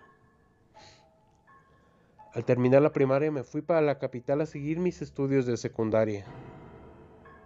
Al 2.34 2.44
terminar 2.44 2.82
la 2.82 2.92
primaria 2.92 3.32
me 3.32 3.44
fui 3.44 3.62
para 3.62 3.80
la 3.80 3.98
capital 3.98 4.42
a 4.42 4.46
seguir 4.46 4.78
mis 4.78 5.00
estudios 5.00 5.46
de 5.46 5.56
secundaria. 5.56 6.26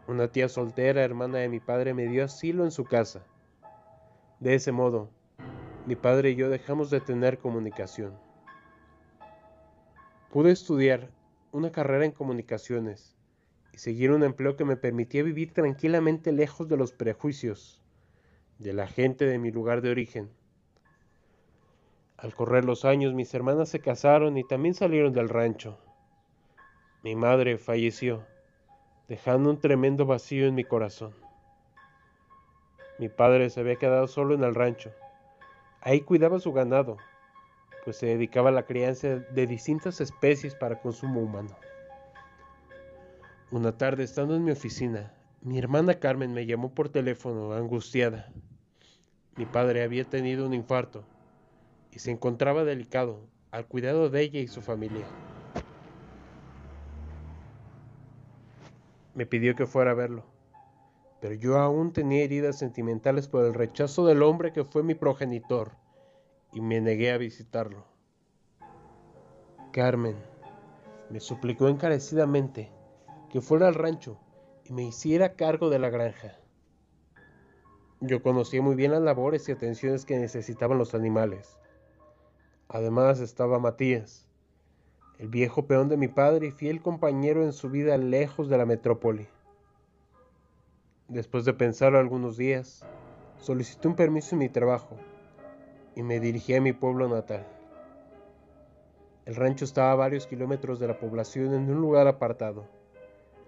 Una 0.09 0.27
tía 0.27 0.49
soltera, 0.49 1.05
hermana 1.05 1.39
de 1.39 1.49
mi 1.49 1.61
padre, 1.61 1.95
me 1.95 2.09
dio 2.09 2.25
asilo 2.25 2.65
en 2.65 2.73
su 2.73 2.83
casa. 2.85 3.25
De 4.41 4.57
ese 4.57 4.73
modo, 4.73 5.11
mi 5.87 5.95
padre 5.95 6.31
y 6.31 6.35
yo 6.35 6.51
dejamos 6.51 6.91
de 6.91 7.01
tener 7.01 7.39
comunicación. 7.39 8.19
Pude 10.33 10.51
estudiar 10.51 11.09
una 11.53 11.71
carrera 11.71 12.05
en 12.05 12.11
comunicaciones 12.11 13.15
y 13.75 13.79
seguir 13.79 14.13
un 14.13 14.23
empleo 14.23 14.57
que 14.57 14.65
me 14.65 14.77
permitía 14.77 15.25
vivir 15.25 15.53
tranquilamente 15.53 16.31
lejos 16.31 16.69
de 16.69 16.77
los 16.77 16.93
prejuicios 16.93 17.83
de 18.61 18.73
la 18.73 18.87
gente 18.87 19.27
de 19.27 19.41
mi 19.41 19.51
lugar 19.51 19.83
de 19.83 19.91
origen. 19.91 20.31
Al 22.17 22.33
correr 22.35 22.65
los 22.65 22.85
años 22.85 23.13
mis 23.13 23.35
hermanas 23.35 23.69
se 23.69 23.81
casaron 23.81 24.39
y 24.39 24.45
también 24.45 24.75
salieron 24.75 25.13
del 25.13 25.29
rancho. 25.29 25.77
Mi 27.03 27.17
madre 27.17 27.59
falleció, 27.59 28.25
dejando 29.09 29.51
un 29.51 29.61
tremendo 29.61 30.07
vacío 30.07 30.47
en 30.47 30.55
mi 30.55 30.63
corazón. 30.63 31.13
Mi 33.01 33.09
padre 33.09 33.51
se 33.51 33.59
había 33.59 33.75
quedado 33.75 34.07
solo 34.07 34.37
en 34.37 34.45
el 34.45 34.55
rancho. 34.55 34.93
Ahí 35.81 36.03
cuidaba 36.03 36.39
su 36.39 36.53
ganado, 36.53 36.97
pues 37.85 37.97
se 37.97 38.07
dedicaba 38.07 38.51
a 38.51 38.53
la 38.53 38.67
crianza 38.67 39.17
de 39.17 39.47
distintas 39.49 40.01
especies 40.01 40.55
para 40.55 40.81
consumo 40.81 41.21
humano. 41.21 41.57
Una 43.55 43.79
tarde, 43.79 44.03
estando 44.03 44.35
en 44.35 44.43
mi 44.43 44.51
oficina, 44.51 45.15
mi 45.41 45.61
hermana 45.61 46.01
Carmen 46.01 46.35
me 46.35 46.45
llamó 46.45 46.75
por 46.75 46.89
teléfono 46.89 47.53
angustiada. 47.53 48.33
Mi 49.37 49.47
padre 49.47 49.85
había 49.85 50.03
tenido 50.03 50.45
un 50.45 50.55
infarto 50.55 51.05
y 51.93 52.01
se 52.01 52.11
encontraba 52.11 52.65
delicado 52.65 53.21
al 53.53 53.69
cuidado 53.69 54.11
de 54.11 54.23
ella 54.23 54.41
y 54.41 54.49
su 54.49 54.61
familia. 54.61 55.07
Me 59.15 59.25
pidió 59.25 59.55
que 59.55 59.67
fuera 59.67 59.93
a 59.93 59.95
verlo, 59.95 60.25
pero 61.21 61.35
yo 61.35 61.57
aún 61.57 61.93
tenía 61.93 62.25
heridas 62.25 62.59
sentimentales 62.59 63.29
por 63.29 63.45
el 63.45 63.55
rechazo 63.55 64.05
del 64.05 64.25
hombre 64.25 64.53
que 64.53 64.65
fue 64.65 64.83
mi 64.83 64.97
progenitor 64.97 65.77
y 66.53 66.61
me 66.61 66.81
negué 66.81 67.13
a 67.13 67.19
visitarlo. 67.19 67.85
Carmen 69.71 70.17
me 71.09 71.21
suplicó 71.21 71.69
encarecidamente 71.69 72.73
que 73.35 73.41
fuera 73.41 73.67
al 73.67 73.75
rancho 73.75 74.17
y 74.65 74.73
me 74.73 74.85
hiciera 74.85 75.35
cargo 75.35 75.69
de 75.69 75.81
la 75.81 75.91
granja. 75.91 76.39
Yo 78.01 78.23
conocía 78.23 78.63
muy 78.63 78.77
bien 78.77 78.93
las 78.93 79.03
labores 79.03 79.49
y 79.49 79.53
atenciones 79.53 80.05
que 80.05 80.17
necesitaban 80.17 80.79
los 80.79 80.95
animales. 80.95 81.59
Además 82.69 83.19
estaba 83.19 83.59
Matías, 83.59 84.29
el 85.19 85.27
viejo 85.27 85.67
peón 85.67 85.89
de 85.89 85.97
mi 85.97 86.07
padre 86.07 86.47
y 86.47 86.51
fiel 86.53 86.81
compañero 86.81 87.43
en 87.43 87.53
su 87.53 87.71
vida 87.71 87.99
lejos 87.99 88.49
de 88.49 88.57
la 88.57 88.67
metrópoli. 88.67 89.27
Después 91.09 91.45
de 91.45 91.55
pensarlo 91.55 91.99
algunos 91.99 92.37
días, 92.37 92.87
solicité 93.41 93.89
un 93.89 93.97
permiso 93.97 94.37
en 94.37 94.39
mi 94.39 94.49
trabajo 94.49 94.97
y 95.97 96.05
me 96.05 96.21
dirigí 96.21 96.55
a 96.55 96.61
mi 96.61 96.73
pueblo 96.73 97.09
natal. 97.09 97.45
El 99.25 99.35
rancho 99.35 99.65
estaba 99.65 99.91
a 99.91 99.97
varios 99.97 100.29
kilómetros 100.29 100.79
de 100.79 100.87
la 100.87 101.01
población 101.01 101.53
en 101.53 101.69
un 101.69 101.81
lugar 101.81 102.07
apartado. 102.07 102.69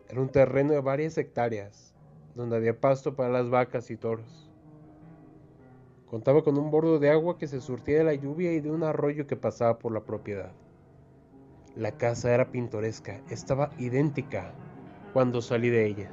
Era 0.09 0.21
un 0.21 0.29
terreno 0.29 0.73
de 0.73 0.81
varias 0.81 1.19
hectáreas, 1.19 1.93
donde 2.35 2.57
había 2.57 2.81
pasto 2.81 3.17
para 3.17 3.29
las 3.29 3.51
vacas 3.51 3.91
y 3.91 3.97
toros. 3.97 4.51
Contaba 6.07 6.45
con 6.45 6.57
un 6.57 6.71
bordo 6.71 7.01
de 7.01 7.11
agua 7.11 7.39
que 7.39 7.49
se 7.49 7.61
surtía 7.61 7.99
de 7.99 8.05
la 8.05 8.15
lluvia 8.15 8.53
y 8.53 8.61
de 8.61 8.71
un 8.71 8.85
arroyo 8.85 9.27
que 9.27 9.37
pasaba 9.37 9.79
por 9.79 9.93
la 9.93 10.05
propiedad. 10.05 10.53
La 11.75 11.93
casa 11.93 12.33
era 12.33 12.53
pintoresca, 12.53 13.21
estaba 13.29 13.71
idéntica 13.79 14.55
cuando 15.13 15.43
salí 15.43 15.71
de 15.71 15.87
ella. 15.87 16.11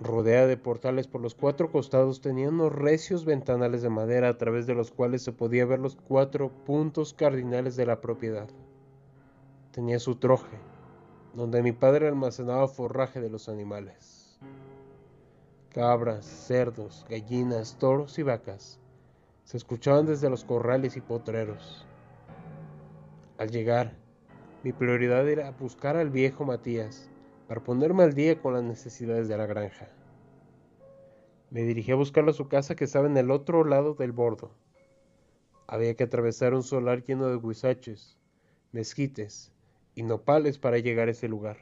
Rodeada 0.00 0.46
de 0.46 0.56
portales 0.56 1.06
por 1.08 1.20
los 1.20 1.34
cuatro 1.34 1.70
costados, 1.70 2.20
tenía 2.20 2.48
unos 2.48 2.72
recios 2.72 3.24
ventanales 3.24 3.82
de 3.82 3.88
madera 3.88 4.28
a 4.28 4.38
través 4.38 4.66
de 4.66 4.74
los 4.74 4.90
cuales 4.90 5.22
se 5.22 5.32
podía 5.32 5.66
ver 5.66 5.80
los 5.80 5.96
cuatro 5.96 6.50
puntos 6.64 7.12
cardinales 7.12 7.76
de 7.76 7.86
la 7.86 8.00
propiedad. 8.00 8.48
Tenía 9.72 9.98
su 9.98 10.16
troje, 10.16 10.56
donde 11.34 11.62
mi 11.62 11.72
padre 11.72 12.08
almacenaba 12.08 12.68
forraje 12.68 13.20
de 13.20 13.30
los 13.30 13.48
animales. 13.48 14.38
Cabras, 15.70 16.26
cerdos, 16.26 17.06
gallinas, 17.08 17.76
toros 17.78 18.18
y 18.18 18.22
vacas 18.22 18.78
se 19.44 19.56
escuchaban 19.56 20.06
desde 20.06 20.30
los 20.30 20.44
corrales 20.44 20.96
y 20.96 21.00
potreros. 21.00 21.86
Al 23.38 23.50
llegar, 23.50 23.92
mi 24.62 24.72
prioridad 24.72 25.28
era 25.28 25.50
buscar 25.52 25.96
al 25.96 26.10
viejo 26.10 26.44
Matías 26.44 27.10
para 27.48 27.62
ponerme 27.62 28.04
al 28.04 28.14
día 28.14 28.40
con 28.40 28.54
las 28.54 28.62
necesidades 28.62 29.28
de 29.28 29.36
la 29.36 29.46
granja. 29.46 29.88
Me 31.50 31.62
dirigí 31.62 31.92
a 31.92 31.96
buscarlo 31.96 32.30
a 32.30 32.34
su 32.34 32.48
casa 32.48 32.76
que 32.76 32.84
estaba 32.84 33.06
en 33.06 33.16
el 33.16 33.30
otro 33.30 33.64
lado 33.64 33.94
del 33.94 34.12
bordo. 34.12 34.52
Había 35.66 35.94
que 35.94 36.04
atravesar 36.04 36.54
un 36.54 36.62
solar 36.62 37.02
lleno 37.02 37.26
de 37.28 37.38
guisaches, 37.38 38.18
mezquites 38.72 39.51
y 39.94 40.02
nopales 40.02 40.58
para 40.58 40.78
llegar 40.78 41.08
a 41.08 41.12
ese 41.12 41.28
lugar. 41.28 41.58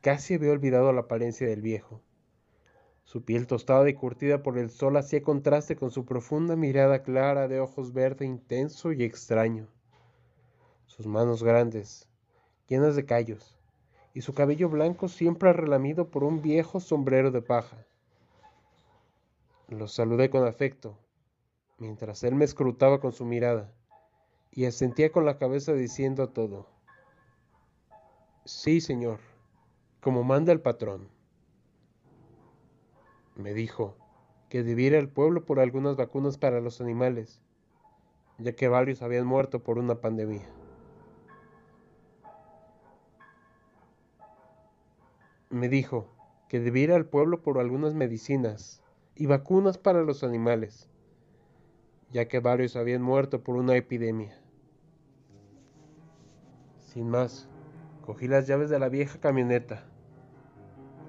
Casi 0.00 0.34
había 0.34 0.52
olvidado 0.52 0.92
la 0.92 1.02
apariencia 1.02 1.46
del 1.46 1.62
viejo. 1.62 2.00
Su 3.04 3.24
piel 3.24 3.46
tostada 3.46 3.88
y 3.88 3.94
curtida 3.94 4.42
por 4.42 4.58
el 4.58 4.70
sol 4.70 4.96
hacía 4.96 5.22
contraste 5.22 5.76
con 5.76 5.90
su 5.90 6.04
profunda 6.04 6.56
mirada 6.56 7.02
clara 7.02 7.48
de 7.48 7.60
ojos 7.60 7.92
verde 7.92 8.26
intenso 8.26 8.92
y 8.92 9.04
extraño. 9.04 9.68
Sus 10.86 11.06
manos 11.06 11.42
grandes, 11.42 12.08
llenas 12.68 12.96
de 12.96 13.04
callos, 13.04 13.58
y 14.14 14.22
su 14.22 14.32
cabello 14.32 14.68
blanco 14.68 15.08
siempre 15.08 15.52
relamido 15.52 16.08
por 16.08 16.24
un 16.24 16.40
viejo 16.40 16.80
sombrero 16.80 17.30
de 17.30 17.42
paja. 17.42 17.84
Lo 19.68 19.88
saludé 19.88 20.30
con 20.30 20.46
afecto, 20.46 20.98
mientras 21.78 22.22
él 22.22 22.34
me 22.34 22.44
escrutaba 22.44 23.00
con 23.00 23.12
su 23.12 23.24
mirada, 23.24 23.72
y 24.54 24.66
asentía 24.66 25.10
con 25.10 25.24
la 25.24 25.38
cabeza 25.38 25.72
diciendo 25.72 26.28
todo, 26.30 26.66
Sí, 28.44 28.80
señor, 28.80 29.20
como 30.00 30.22
manda 30.22 30.52
el 30.52 30.60
patrón. 30.60 31.08
Me 33.36 33.54
dijo 33.54 33.96
que 34.50 34.62
debía 34.62 34.88
ir 34.88 34.96
al 34.96 35.08
pueblo 35.08 35.44
por 35.44 35.60
algunas 35.60 35.96
vacunas 35.96 36.38
para 36.38 36.60
los 36.60 36.80
animales, 36.80 37.40
ya 38.38 38.54
que 38.54 38.68
varios 38.68 39.02
habían 39.02 39.26
muerto 39.26 39.62
por 39.64 39.78
una 39.78 40.00
pandemia. 40.00 40.46
me 45.54 45.68
dijo 45.68 46.08
que 46.48 46.58
ir 46.58 46.92
al 46.92 47.06
pueblo 47.06 47.42
por 47.42 47.58
algunas 47.58 47.94
medicinas 47.94 48.82
y 49.14 49.26
vacunas 49.26 49.78
para 49.78 50.02
los 50.02 50.24
animales, 50.24 50.90
ya 52.10 52.26
que 52.26 52.40
varios 52.40 52.74
habían 52.74 53.02
muerto 53.02 53.44
por 53.44 53.54
una 53.54 53.76
epidemia. 53.76 54.43
Sin 56.94 57.10
más, 57.10 57.48
cogí 58.06 58.28
las 58.28 58.46
llaves 58.46 58.70
de 58.70 58.78
la 58.78 58.88
vieja 58.88 59.18
camioneta, 59.18 59.82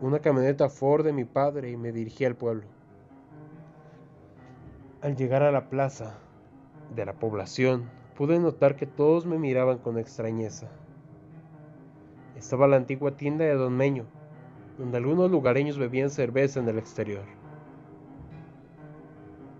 una 0.01 0.17
camioneta 0.17 0.67
Ford 0.67 1.05
de 1.05 1.13
mi 1.13 1.25
padre, 1.25 1.69
y 1.69 1.77
me 1.77 1.91
dirigí 1.91 2.25
al 2.25 2.35
pueblo. 2.35 2.63
Al 5.03 5.15
llegar 5.15 5.43
a 5.43 5.51
la 5.51 5.69
plaza 5.69 6.17
de 6.95 7.05
la 7.05 7.13
población, 7.13 7.87
pude 8.17 8.39
notar 8.39 8.75
que 8.75 8.87
todos 8.87 9.27
me 9.27 9.37
miraban 9.37 9.77
con 9.77 9.99
extrañeza. 9.99 10.71
Estaba 12.35 12.67
la 12.67 12.77
antigua 12.77 13.15
tienda 13.15 13.45
de 13.45 13.53
Don 13.53 13.77
Meño, 13.77 14.05
donde 14.79 14.97
algunos 14.97 15.29
lugareños 15.29 15.77
bebían 15.77 16.09
cerveza 16.09 16.61
en 16.61 16.67
el 16.67 16.79
exterior. 16.79 17.25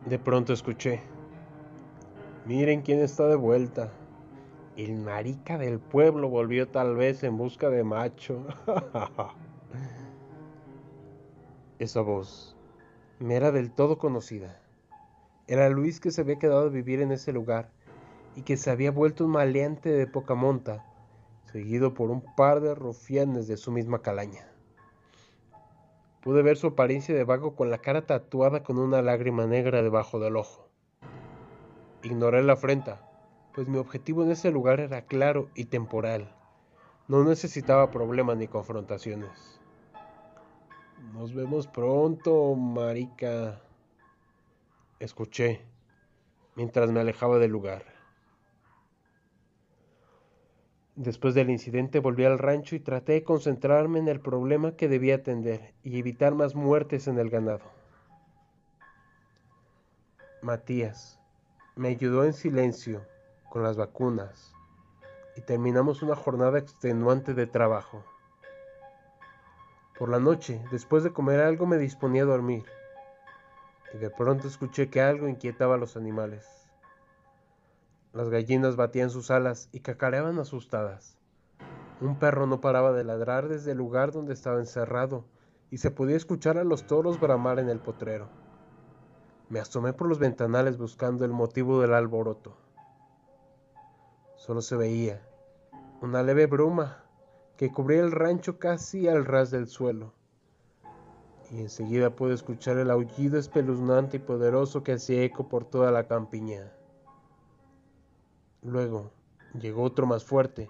De 0.07 0.17
pronto 0.17 0.53
escuché, 0.53 1.01
miren 2.47 2.81
quién 2.81 2.97
está 3.01 3.27
de 3.27 3.35
vuelta. 3.35 3.91
El 4.77 4.95
marica 4.95 5.57
del 5.57 5.79
pueblo 5.79 6.27
volvió 6.27 6.67
tal 6.67 6.97
vez 6.97 7.23
en 7.23 7.37
busca 7.37 7.69
de 7.69 7.85
macho. 7.85 8.45
Esa 11.79 12.01
voz 12.01 12.57
me 13.19 13.35
era 13.35 13.53
del 13.53 13.71
todo 13.71 13.97
conocida. 13.97 14.59
Era 15.47 15.69
Luis 15.69 16.01
que 16.01 16.11
se 16.11 16.21
había 16.21 16.39
quedado 16.39 16.67
a 16.67 16.69
vivir 16.69 17.01
en 17.01 17.13
ese 17.13 17.31
lugar 17.31 17.71
y 18.35 18.41
que 18.41 18.57
se 18.57 18.69
había 18.69 18.91
vuelto 18.91 19.23
un 19.23 19.31
maleante 19.31 19.89
de 19.89 20.07
poca 20.07 20.35
monta, 20.35 20.85
seguido 21.53 21.93
por 21.93 22.11
un 22.11 22.21
par 22.35 22.59
de 22.59 22.75
rufianes 22.75 23.47
de 23.47 23.55
su 23.55 23.71
misma 23.71 24.01
calaña. 24.01 24.45
Pude 26.21 26.41
ver 26.41 26.57
su 26.57 26.67
apariencia 26.67 27.15
de 27.15 27.23
vago 27.23 27.55
con 27.55 27.69
la 27.69 27.77
cara 27.77 28.05
tatuada 28.05 28.63
con 28.63 28.77
una 28.77 29.01
lágrima 29.01 29.45
negra 29.45 29.81
debajo 29.81 30.19
del 30.19 30.35
ojo. 30.35 30.67
Ignoré 32.03 32.43
la 32.43 32.53
afrenta, 32.53 33.14
pues 33.55 33.69
mi 33.69 33.77
objetivo 33.77 34.23
en 34.23 34.31
ese 34.31 34.51
lugar 34.51 34.81
era 34.81 35.05
claro 35.05 35.49
y 35.55 35.65
temporal. 35.65 36.35
No 37.07 37.23
necesitaba 37.23 37.89
problemas 37.89 38.35
ni 38.35 38.49
confrontaciones. 38.49 39.61
Nos 41.13 41.33
vemos 41.33 41.65
pronto, 41.65 42.53
marica. 42.55 43.61
Escuché 44.99 45.61
mientras 46.55 46.91
me 46.91 46.99
alejaba 46.99 47.39
del 47.39 47.51
lugar. 47.51 47.85
Después 50.95 51.33
del 51.33 51.49
incidente 51.49 51.99
volví 51.99 52.25
al 52.25 52.39
rancho 52.39 52.75
y 52.75 52.81
traté 52.81 53.13
de 53.13 53.23
concentrarme 53.23 53.99
en 53.99 54.09
el 54.09 54.19
problema 54.19 54.75
que 54.75 54.89
debía 54.89 55.15
atender 55.15 55.73
y 55.83 55.97
evitar 55.97 56.35
más 56.35 56.55
muertes 56.55 57.07
en 57.07 57.19
el 57.19 57.29
ganado. 57.29 57.71
Matías 60.41 61.19
me 61.75 61.89
ayudó 61.89 62.25
en 62.25 62.33
silencio 62.33 63.01
con 63.55 63.63
las 63.63 63.77
vacunas 63.77 64.53
y 65.37 65.41
terminamos 65.41 66.01
una 66.01 66.17
jornada 66.17 66.59
extenuante 66.59 67.33
de 67.33 67.47
trabajo. 67.47 68.03
Por 69.97 70.09
la 70.09 70.19
noche, 70.19 70.61
después 70.71 71.05
de 71.05 71.13
comer 71.13 71.39
algo, 71.39 71.65
me 71.65 71.77
disponía 71.77 72.23
a 72.23 72.25
dormir 72.25 72.65
y 73.93 73.97
de 73.97 74.09
pronto 74.09 74.49
escuché 74.49 74.89
que 74.89 74.99
algo 74.99 75.29
inquietaba 75.29 75.75
a 75.75 75.77
los 75.77 75.95
animales. 75.95 76.45
Las 78.11 78.27
gallinas 78.27 78.75
batían 78.75 79.09
sus 79.09 79.31
alas 79.31 79.69
y 79.71 79.79
cacareaban 79.79 80.37
asustadas. 80.37 81.17
Un 82.01 82.19
perro 82.19 82.47
no 82.47 82.59
paraba 82.59 82.91
de 82.91 83.05
ladrar 83.05 83.47
desde 83.47 83.71
el 83.71 83.77
lugar 83.77 84.11
donde 84.11 84.33
estaba 84.33 84.59
encerrado 84.59 85.23
y 85.71 85.77
se 85.77 85.91
podía 85.91 86.17
escuchar 86.17 86.57
a 86.57 86.65
los 86.65 86.87
toros 86.87 87.21
bramar 87.21 87.59
en 87.59 87.69
el 87.69 87.79
potrero. 87.79 88.27
Me 89.47 89.61
asomé 89.61 89.93
por 89.93 90.09
los 90.09 90.19
ventanales 90.19 90.77
buscando 90.77 91.23
el 91.23 91.31
motivo 91.31 91.79
del 91.79 91.93
alboroto. 91.93 92.64
Solo 94.35 94.61
se 94.61 94.75
veía 94.75 95.21
una 96.01 96.21
leve 96.23 96.45
bruma 96.45 97.03
que 97.57 97.71
cubría 97.71 98.01
el 98.01 98.11
rancho 98.11 98.59
casi 98.59 99.07
al 99.07 99.25
ras 99.25 99.49
del 99.51 99.67
suelo. 99.67 100.13
Y 101.51 101.61
enseguida 101.61 102.15
pude 102.15 102.33
escuchar 102.33 102.77
el 102.77 102.91
aullido 102.91 103.37
espeluznante 103.37 104.17
y 104.17 104.19
poderoso 104.19 104.83
que 104.83 104.93
hacía 104.93 105.23
eco 105.23 105.47
por 105.47 105.65
toda 105.65 105.91
la 105.91 106.07
campiña. 106.07 106.71
Luego 108.61 109.11
llegó 109.59 109.83
otro 109.83 110.05
más 110.05 110.23
fuerte, 110.23 110.69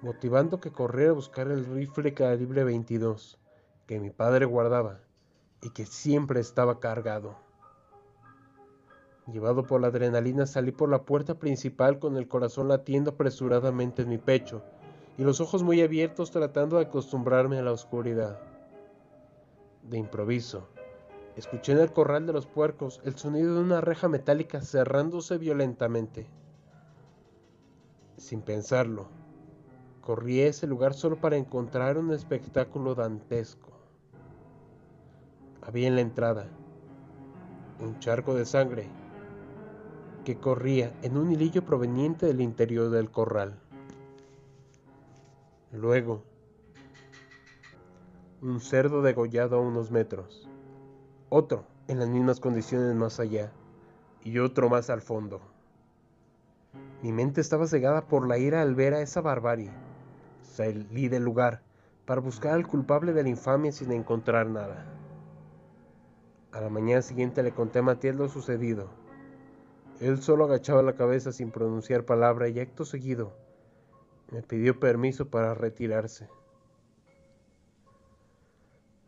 motivando 0.00 0.60
que 0.60 0.72
corriera 0.72 1.10
a 1.10 1.14
buscar 1.14 1.48
el 1.48 1.66
rifle 1.66 2.14
calibre 2.14 2.64
22 2.64 3.38
que 3.86 4.00
mi 4.00 4.10
padre 4.10 4.46
guardaba 4.46 5.00
y 5.60 5.70
que 5.70 5.84
siempre 5.84 6.40
estaba 6.40 6.80
cargado. 6.80 7.36
Llevado 9.26 9.62
por 9.62 9.80
la 9.80 9.88
adrenalina 9.88 10.46
salí 10.46 10.72
por 10.72 10.88
la 10.88 11.04
puerta 11.04 11.34
principal 11.34 12.00
con 12.00 12.16
el 12.16 12.26
corazón 12.26 12.66
latiendo 12.66 13.12
apresuradamente 13.12 14.02
en 14.02 14.08
mi 14.08 14.18
pecho 14.18 14.62
y 15.16 15.22
los 15.22 15.40
ojos 15.40 15.62
muy 15.62 15.80
abiertos 15.80 16.32
tratando 16.32 16.76
de 16.76 16.86
acostumbrarme 16.86 17.58
a 17.58 17.62
la 17.62 17.70
oscuridad. 17.70 18.40
De 19.88 19.96
improviso, 19.96 20.68
escuché 21.36 21.72
en 21.72 21.78
el 21.78 21.92
corral 21.92 22.26
de 22.26 22.32
los 22.32 22.46
puercos 22.46 23.00
el 23.04 23.16
sonido 23.16 23.54
de 23.54 23.60
una 23.60 23.80
reja 23.80 24.08
metálica 24.08 24.60
cerrándose 24.60 25.38
violentamente. 25.38 26.26
Sin 28.16 28.42
pensarlo, 28.42 29.06
corrí 30.00 30.40
a 30.40 30.48
ese 30.48 30.66
lugar 30.66 30.94
solo 30.94 31.20
para 31.20 31.36
encontrar 31.36 31.96
un 31.96 32.12
espectáculo 32.12 32.96
dantesco. 32.96 33.70
Había 35.60 35.86
en 35.86 35.94
la 35.94 36.00
entrada 36.00 36.48
un 37.80 38.00
charco 38.00 38.34
de 38.34 38.44
sangre 38.44 38.88
que 40.24 40.36
corría 40.36 40.92
en 41.02 41.16
un 41.16 41.32
hilillo 41.32 41.64
proveniente 41.64 42.26
del 42.26 42.40
interior 42.40 42.90
del 42.90 43.10
corral. 43.10 43.58
Luego, 45.72 46.22
un 48.40 48.60
cerdo 48.60 49.02
degollado 49.02 49.56
a 49.56 49.60
unos 49.60 49.90
metros, 49.90 50.48
otro 51.28 51.64
en 51.88 51.98
las 51.98 52.08
mismas 52.08 52.40
condiciones 52.40 52.94
más 52.94 53.18
allá 53.18 53.52
y 54.22 54.38
otro 54.38 54.68
más 54.68 54.90
al 54.90 55.02
fondo. 55.02 55.40
Mi 57.02 57.12
mente 57.12 57.40
estaba 57.40 57.66
cegada 57.66 58.06
por 58.06 58.26
la 58.28 58.38
ira 58.38 58.62
al 58.62 58.74
ver 58.74 58.94
a 58.94 59.00
esa 59.00 59.20
barbarie. 59.20 59.70
Salí 60.42 61.08
del 61.08 61.24
lugar 61.24 61.62
para 62.06 62.20
buscar 62.20 62.54
al 62.54 62.66
culpable 62.66 63.12
de 63.12 63.24
la 63.24 63.28
infamia 63.28 63.72
sin 63.72 63.90
encontrar 63.90 64.46
nada. 64.46 64.86
A 66.52 66.60
la 66.60 66.68
mañana 66.68 67.02
siguiente 67.02 67.42
le 67.42 67.52
conté 67.52 67.80
a 67.80 67.82
Matías 67.82 68.14
lo 68.14 68.28
sucedido 68.28 69.01
él 70.02 70.20
solo 70.20 70.44
agachaba 70.44 70.82
la 70.82 70.94
cabeza 70.94 71.32
sin 71.32 71.50
pronunciar 71.50 72.04
palabra 72.04 72.48
y 72.48 72.60
acto 72.60 72.84
seguido 72.84 73.32
me 74.32 74.42
pidió 74.42 74.80
permiso 74.80 75.28
para 75.28 75.54
retirarse. 75.54 76.28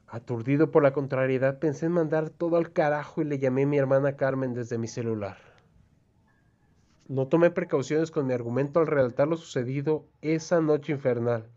Aturdido 0.06 0.70
por 0.70 0.82
la 0.82 0.92
contrariedad, 0.92 1.58
pensé 1.58 1.86
en 1.86 1.92
mandar 1.92 2.28
todo 2.28 2.56
al 2.56 2.72
carajo 2.72 3.22
y 3.22 3.24
le 3.24 3.38
llamé 3.38 3.62
a 3.62 3.66
mi 3.66 3.78
hermana 3.78 4.16
Carmen 4.16 4.52
desde 4.52 4.76
mi 4.76 4.86
celular. 4.86 5.38
No 7.08 7.26
tomé 7.26 7.50
precauciones 7.50 8.10
con 8.10 8.26
mi 8.26 8.34
argumento 8.34 8.80
al 8.80 8.86
relatar 8.86 9.26
lo 9.26 9.36
sucedido 9.36 10.06
esa 10.20 10.60
noche 10.60 10.92
infernal, 10.92 11.48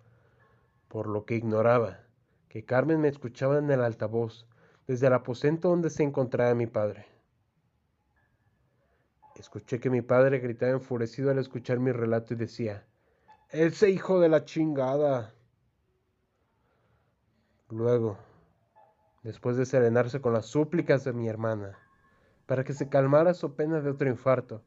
por 0.88 1.08
lo 1.08 1.26
que 1.26 1.36
ignoraba 1.36 2.00
que 2.48 2.64
Carmen 2.64 3.02
me 3.02 3.10
escuchaba 3.10 3.60
en 3.60 3.70
el 3.70 3.84
altavoz 3.84 4.48
desde 4.88 5.08
el 5.08 5.14
aposento 5.14 5.70
donde 5.70 5.90
se 5.90 6.04
encontraba 6.04 6.56
mi 6.56 6.68
padre. 6.68 7.17
Escuché 9.40 9.80
que 9.80 9.92
mi 9.92 10.02
padre 10.02 10.40
gritaba 10.40 10.72
enfurecido 10.72 11.30
al 11.30 11.38
escuchar 11.38 11.80
mi 11.80 11.92
relato 11.92 12.34
y 12.34 12.38
decía, 12.38 12.86
¡Ese 13.50 13.90
hijo 13.90 14.20
de 14.20 14.30
la 14.30 14.46
chingada! 14.46 15.34
Luego, 17.70 18.18
después 19.22 19.56
de 19.58 19.66
serenarse 19.66 20.22
con 20.22 20.34
las 20.34 20.48
súplicas 20.48 21.04
de 21.04 21.14
mi 21.14 21.28
hermana, 21.28 21.78
para 22.48 22.64
que 22.64 22.74
se 22.74 22.90
calmara 22.90 23.34
su 23.34 23.56
pena 23.56 23.80
de 23.82 23.92
otro 23.92 24.10
infarto, 24.10 24.64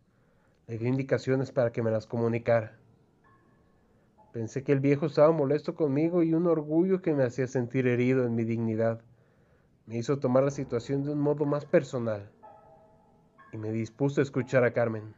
le 0.68 0.78
di 0.78 0.86
indicaciones 0.86 1.50
para 1.50 1.72
que 1.72 1.82
me 1.82 1.90
las 1.90 2.06
comunicara. 2.06 2.78
Pensé 4.32 4.62
que 4.62 4.72
el 4.72 4.80
viejo 4.80 5.06
estaba 5.06 5.32
molesto 5.32 5.74
conmigo 5.74 6.22
y 6.22 6.32
un 6.32 6.46
orgullo 6.46 7.02
que 7.02 7.14
me 7.14 7.24
hacía 7.24 7.48
sentir 7.48 7.88
herido 7.88 8.24
en 8.24 8.36
mi 8.36 8.44
dignidad 8.44 9.02
me 9.86 9.96
hizo 9.96 10.20
tomar 10.20 10.44
la 10.44 10.52
situación 10.52 11.02
de 11.02 11.10
un 11.10 11.18
modo 11.18 11.46
más 11.46 11.64
personal 11.64 12.30
y 13.52 13.56
me 13.56 13.72
dispuse 13.72 14.20
a 14.20 14.22
escuchar 14.22 14.64
a 14.64 14.72
Carmen. 14.72 15.14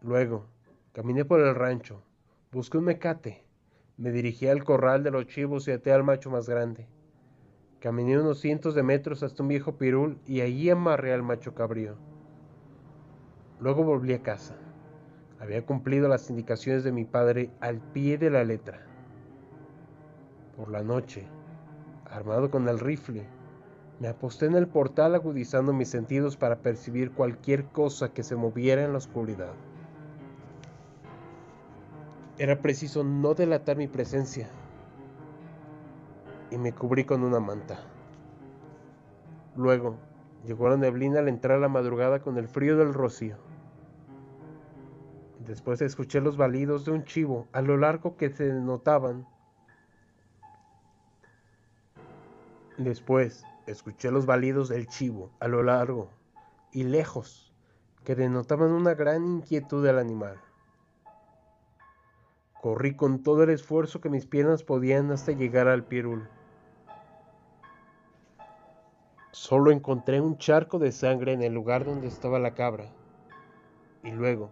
Luego, 0.00 0.46
caminé 0.92 1.24
por 1.24 1.40
el 1.40 1.54
rancho, 1.54 2.02
busqué 2.50 2.78
un 2.78 2.84
mecate, 2.84 3.44
me 3.96 4.10
dirigí 4.10 4.48
al 4.48 4.64
corral 4.64 5.02
de 5.02 5.10
los 5.10 5.26
chivos 5.26 5.68
y 5.68 5.72
até 5.72 5.92
al 5.92 6.04
macho 6.04 6.30
más 6.30 6.48
grande. 6.48 6.88
Caminé 7.80 8.18
unos 8.18 8.40
cientos 8.40 8.74
de 8.74 8.82
metros 8.82 9.22
hasta 9.22 9.42
un 9.42 9.48
viejo 9.48 9.76
pirul 9.76 10.18
y 10.26 10.40
allí 10.40 10.70
amarré 10.70 11.12
al 11.12 11.22
macho 11.22 11.54
cabrío. 11.54 11.96
Luego 13.60 13.84
volví 13.84 14.12
a 14.12 14.22
casa. 14.22 14.56
Había 15.40 15.66
cumplido 15.66 16.08
las 16.08 16.30
indicaciones 16.30 16.84
de 16.84 16.92
mi 16.92 17.04
padre 17.04 17.50
al 17.60 17.80
pie 17.80 18.18
de 18.18 18.30
la 18.30 18.44
letra. 18.44 18.86
Por 20.56 20.68
la 20.70 20.82
noche, 20.82 21.26
armado 22.04 22.50
con 22.50 22.68
el 22.68 22.78
rifle, 22.78 23.26
me 24.00 24.08
aposté 24.08 24.46
en 24.46 24.54
el 24.54 24.66
portal 24.66 25.14
agudizando 25.14 25.72
mis 25.72 25.88
sentidos 25.88 26.36
para 26.36 26.56
percibir 26.56 27.12
cualquier 27.12 27.66
cosa 27.66 28.12
que 28.12 28.22
se 28.22 28.36
moviera 28.36 28.82
en 28.82 28.92
la 28.92 28.98
oscuridad. 28.98 29.52
Era 32.38 32.60
preciso 32.60 33.04
no 33.04 33.34
delatar 33.34 33.76
mi 33.76 33.86
presencia 33.86 34.48
y 36.50 36.58
me 36.58 36.72
cubrí 36.72 37.04
con 37.04 37.22
una 37.22 37.40
manta. 37.40 37.78
Luego 39.56 39.96
llegó 40.44 40.68
la 40.68 40.76
neblina 40.76 41.20
al 41.20 41.28
entrar 41.28 41.60
la 41.60 41.68
madrugada 41.68 42.20
con 42.20 42.38
el 42.38 42.48
frío 42.48 42.76
del 42.76 42.94
rocío. 42.94 43.36
Después 45.46 45.82
escuché 45.82 46.20
los 46.20 46.36
balidos 46.36 46.84
de 46.84 46.92
un 46.92 47.04
chivo 47.04 47.48
a 47.52 47.62
lo 47.62 47.76
largo 47.76 48.16
que 48.16 48.30
se 48.30 48.52
notaban. 48.52 49.26
Después 52.78 53.44
Escuché 53.66 54.10
los 54.10 54.26
balidos 54.26 54.68
del 54.68 54.88
chivo 54.88 55.30
a 55.38 55.46
lo 55.46 55.62
largo 55.62 56.10
y 56.72 56.82
lejos, 56.82 57.52
que 58.04 58.16
denotaban 58.16 58.72
una 58.72 58.94
gran 58.94 59.24
inquietud 59.24 59.84
del 59.84 59.98
animal. 59.98 60.40
Corrí 62.60 62.96
con 62.96 63.22
todo 63.22 63.44
el 63.44 63.50
esfuerzo 63.50 64.00
que 64.00 64.08
mis 64.08 64.26
piernas 64.26 64.64
podían 64.64 65.12
hasta 65.12 65.32
llegar 65.32 65.68
al 65.68 65.84
pirul. 65.84 66.28
Solo 69.30 69.70
encontré 69.70 70.20
un 70.20 70.38
charco 70.38 70.80
de 70.80 70.90
sangre 70.90 71.32
en 71.32 71.42
el 71.42 71.54
lugar 71.54 71.84
donde 71.84 72.08
estaba 72.08 72.40
la 72.40 72.54
cabra. 72.54 72.92
Y 74.02 74.10
luego 74.10 74.50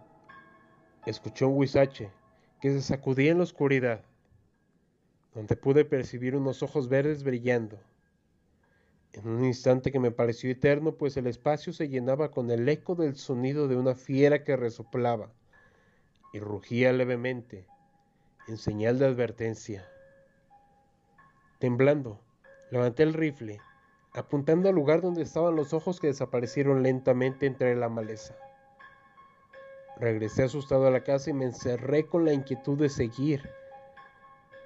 escuché 1.05 1.43
un 1.43 1.57
huizache 1.57 2.11
que 2.61 2.71
se 2.71 2.81
sacudía 2.81 3.31
en 3.31 3.39
la 3.39 3.43
oscuridad, 3.43 4.05
donde 5.33 5.57
pude 5.57 5.83
percibir 5.83 6.35
unos 6.35 6.63
ojos 6.63 6.87
verdes 6.87 7.23
brillando 7.23 7.77
en 9.13 9.27
un 9.27 9.43
instante 9.43 9.91
que 9.91 9.99
me 9.99 10.11
pareció 10.11 10.49
eterno, 10.49 10.93
pues 10.93 11.17
el 11.17 11.27
espacio 11.27 11.73
se 11.73 11.89
llenaba 11.89 12.31
con 12.31 12.49
el 12.49 12.67
eco 12.69 12.95
del 12.95 13.15
sonido 13.15 13.67
de 13.67 13.75
una 13.75 13.95
fiera 13.95 14.43
que 14.43 14.55
resoplaba 14.55 15.31
y 16.33 16.39
rugía 16.39 16.93
levemente, 16.93 17.67
en 18.47 18.57
señal 18.57 18.99
de 18.99 19.05
advertencia. 19.07 19.85
Temblando, 21.59 22.21
levanté 22.71 23.03
el 23.03 23.13
rifle, 23.13 23.59
apuntando 24.13 24.69
al 24.69 24.75
lugar 24.75 25.01
donde 25.01 25.23
estaban 25.23 25.55
los 25.55 25.73
ojos 25.73 25.99
que 25.99 26.07
desaparecieron 26.07 26.81
lentamente 26.81 27.45
entre 27.45 27.75
la 27.75 27.89
maleza. 27.89 28.35
Regresé 29.97 30.43
asustado 30.43 30.87
a 30.87 30.91
la 30.91 31.03
casa 31.03 31.29
y 31.29 31.33
me 31.33 31.45
encerré 31.45 32.05
con 32.07 32.25
la 32.25 32.33
inquietud 32.33 32.77
de 32.79 32.89
seguir 32.89 33.49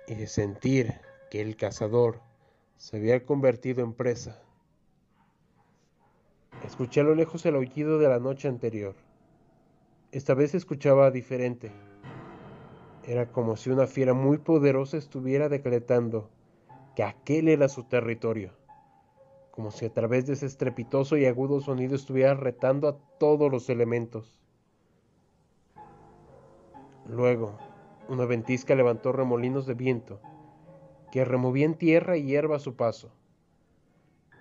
y 0.08 0.16
de 0.16 0.28
sentir 0.28 1.02
que 1.32 1.42
el 1.42 1.58
cazador 1.58 2.22
se 2.78 2.98
había 2.98 3.26
convertido 3.26 3.84
en 3.84 3.94
presa. 3.94 4.42
Escuché 6.64 7.02
a 7.02 7.04
lo 7.04 7.16
lejos 7.16 7.46
el 7.46 7.56
aullido 7.56 8.00
de 8.00 8.10
la 8.10 8.20
noche 8.20 8.48
anterior. 8.48 8.96
Esta 10.12 10.34
vez 10.34 10.56
escuchaba 10.56 11.12
diferente. 11.12 11.72
Era 13.04 13.32
como 13.32 13.56
si 13.56 13.70
una 13.70 13.88
fiera 13.88 14.14
muy 14.14 14.38
poderosa 14.38 14.98
estuviera 14.98 15.48
decretando 15.48 16.30
que 16.96 17.04
aquel 17.04 17.50
era 17.50 17.70
su 17.70 17.84
territorio, 17.84 18.52
como 19.52 19.72
si 19.72 19.86
a 19.86 19.94
través 19.94 20.26
de 20.26 20.34
ese 20.34 20.46
estrepitoso 20.46 21.18
y 21.18 21.26
agudo 21.26 21.62
sonido 21.62 21.96
estuviera 21.96 22.34
retando 22.34 22.88
a 22.88 22.98
todos 23.20 23.52
los 23.52 23.70
elementos. 23.70 24.40
Luego, 27.08 27.58
una 28.10 28.26
ventisca 28.26 28.74
levantó 28.74 29.12
remolinos 29.12 29.68
de 29.68 29.76
viento 29.76 30.20
que 31.16 31.24
removían 31.24 31.76
tierra 31.76 32.18
y 32.18 32.26
hierba 32.26 32.58
a 32.58 32.60
su 32.60 32.76
paso, 32.76 33.10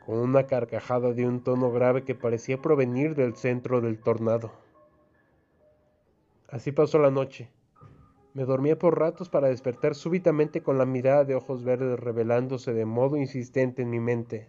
con 0.04 0.18
una 0.18 0.48
carcajada 0.48 1.12
de 1.12 1.24
un 1.24 1.44
tono 1.44 1.70
grave 1.70 2.02
que 2.02 2.16
parecía 2.16 2.60
provenir 2.60 3.14
del 3.14 3.36
centro 3.36 3.80
del 3.80 4.00
tornado. 4.00 4.50
Así 6.48 6.72
pasó 6.72 6.98
la 6.98 7.12
noche. 7.12 7.48
Me 8.32 8.44
dormía 8.44 8.76
por 8.76 8.98
ratos 8.98 9.28
para 9.28 9.50
despertar 9.50 9.94
súbitamente 9.94 10.64
con 10.64 10.76
la 10.76 10.84
mirada 10.84 11.24
de 11.24 11.36
ojos 11.36 11.62
verdes 11.62 12.00
revelándose 12.00 12.72
de 12.72 12.86
modo 12.86 13.18
insistente 13.18 13.82
en 13.82 13.90
mi 13.90 14.00
mente. 14.00 14.48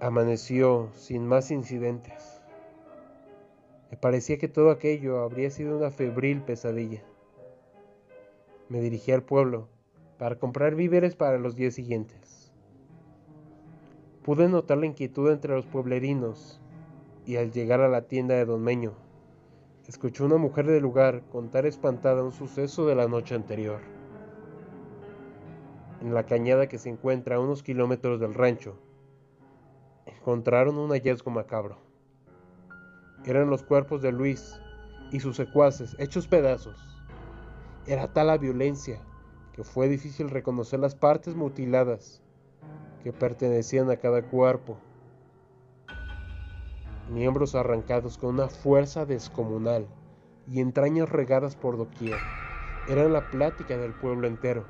Amaneció 0.00 0.90
sin 0.96 1.24
más 1.24 1.52
incidentes. 1.52 2.42
Me 3.92 3.96
parecía 3.96 4.38
que 4.38 4.48
todo 4.48 4.72
aquello 4.72 5.20
habría 5.20 5.50
sido 5.50 5.78
una 5.78 5.92
febril 5.92 6.42
pesadilla. 6.42 7.04
Me 8.68 8.80
dirigí 8.80 9.12
al 9.12 9.22
pueblo 9.22 9.68
para 10.18 10.38
comprar 10.38 10.74
víveres 10.74 11.16
para 11.16 11.38
los 11.38 11.54
días 11.54 11.74
siguientes. 11.74 12.50
Pude 14.22 14.48
notar 14.48 14.78
la 14.78 14.86
inquietud 14.86 15.30
entre 15.30 15.54
los 15.54 15.66
pueblerinos 15.66 16.60
y 17.26 17.36
al 17.36 17.52
llegar 17.52 17.80
a 17.80 17.88
la 17.88 18.02
tienda 18.02 18.34
de 18.34 18.46
don 18.46 18.62
Meño, 18.62 18.94
escuché 19.86 20.22
una 20.22 20.38
mujer 20.38 20.66
del 20.66 20.82
lugar 20.82 21.22
contar 21.30 21.66
espantada 21.66 22.22
un 22.22 22.32
suceso 22.32 22.86
de 22.86 22.94
la 22.94 23.06
noche 23.06 23.34
anterior. 23.34 23.80
En 26.00 26.14
la 26.14 26.24
cañada 26.24 26.66
que 26.66 26.78
se 26.78 26.88
encuentra 26.88 27.36
a 27.36 27.40
unos 27.40 27.62
kilómetros 27.62 28.18
del 28.18 28.32
rancho, 28.32 28.78
encontraron 30.06 30.78
un 30.78 30.90
hallazgo 30.90 31.30
macabro. 31.30 31.78
Eran 33.26 33.50
los 33.50 33.62
cuerpos 33.62 34.00
de 34.00 34.12
Luis 34.12 34.58
y 35.12 35.20
sus 35.20 35.36
secuaces 35.36 35.96
hechos 35.98 36.26
pedazos. 36.26 36.93
Era 37.86 38.10
tal 38.12 38.28
la 38.28 38.38
violencia 38.38 38.98
que 39.52 39.62
fue 39.62 39.88
difícil 39.88 40.30
reconocer 40.30 40.80
las 40.80 40.94
partes 40.94 41.34
mutiladas 41.34 42.22
que 43.02 43.12
pertenecían 43.12 43.90
a 43.90 43.98
cada 43.98 44.22
cuerpo. 44.22 44.78
Miembros 47.10 47.54
arrancados 47.54 48.16
con 48.16 48.30
una 48.36 48.48
fuerza 48.48 49.04
descomunal 49.04 49.86
y 50.50 50.60
entrañas 50.60 51.10
regadas 51.10 51.56
por 51.56 51.76
doquier. 51.76 52.16
Eran 52.88 53.12
la 53.12 53.30
plática 53.30 53.76
del 53.76 53.92
pueblo 53.92 54.26
entero. 54.26 54.64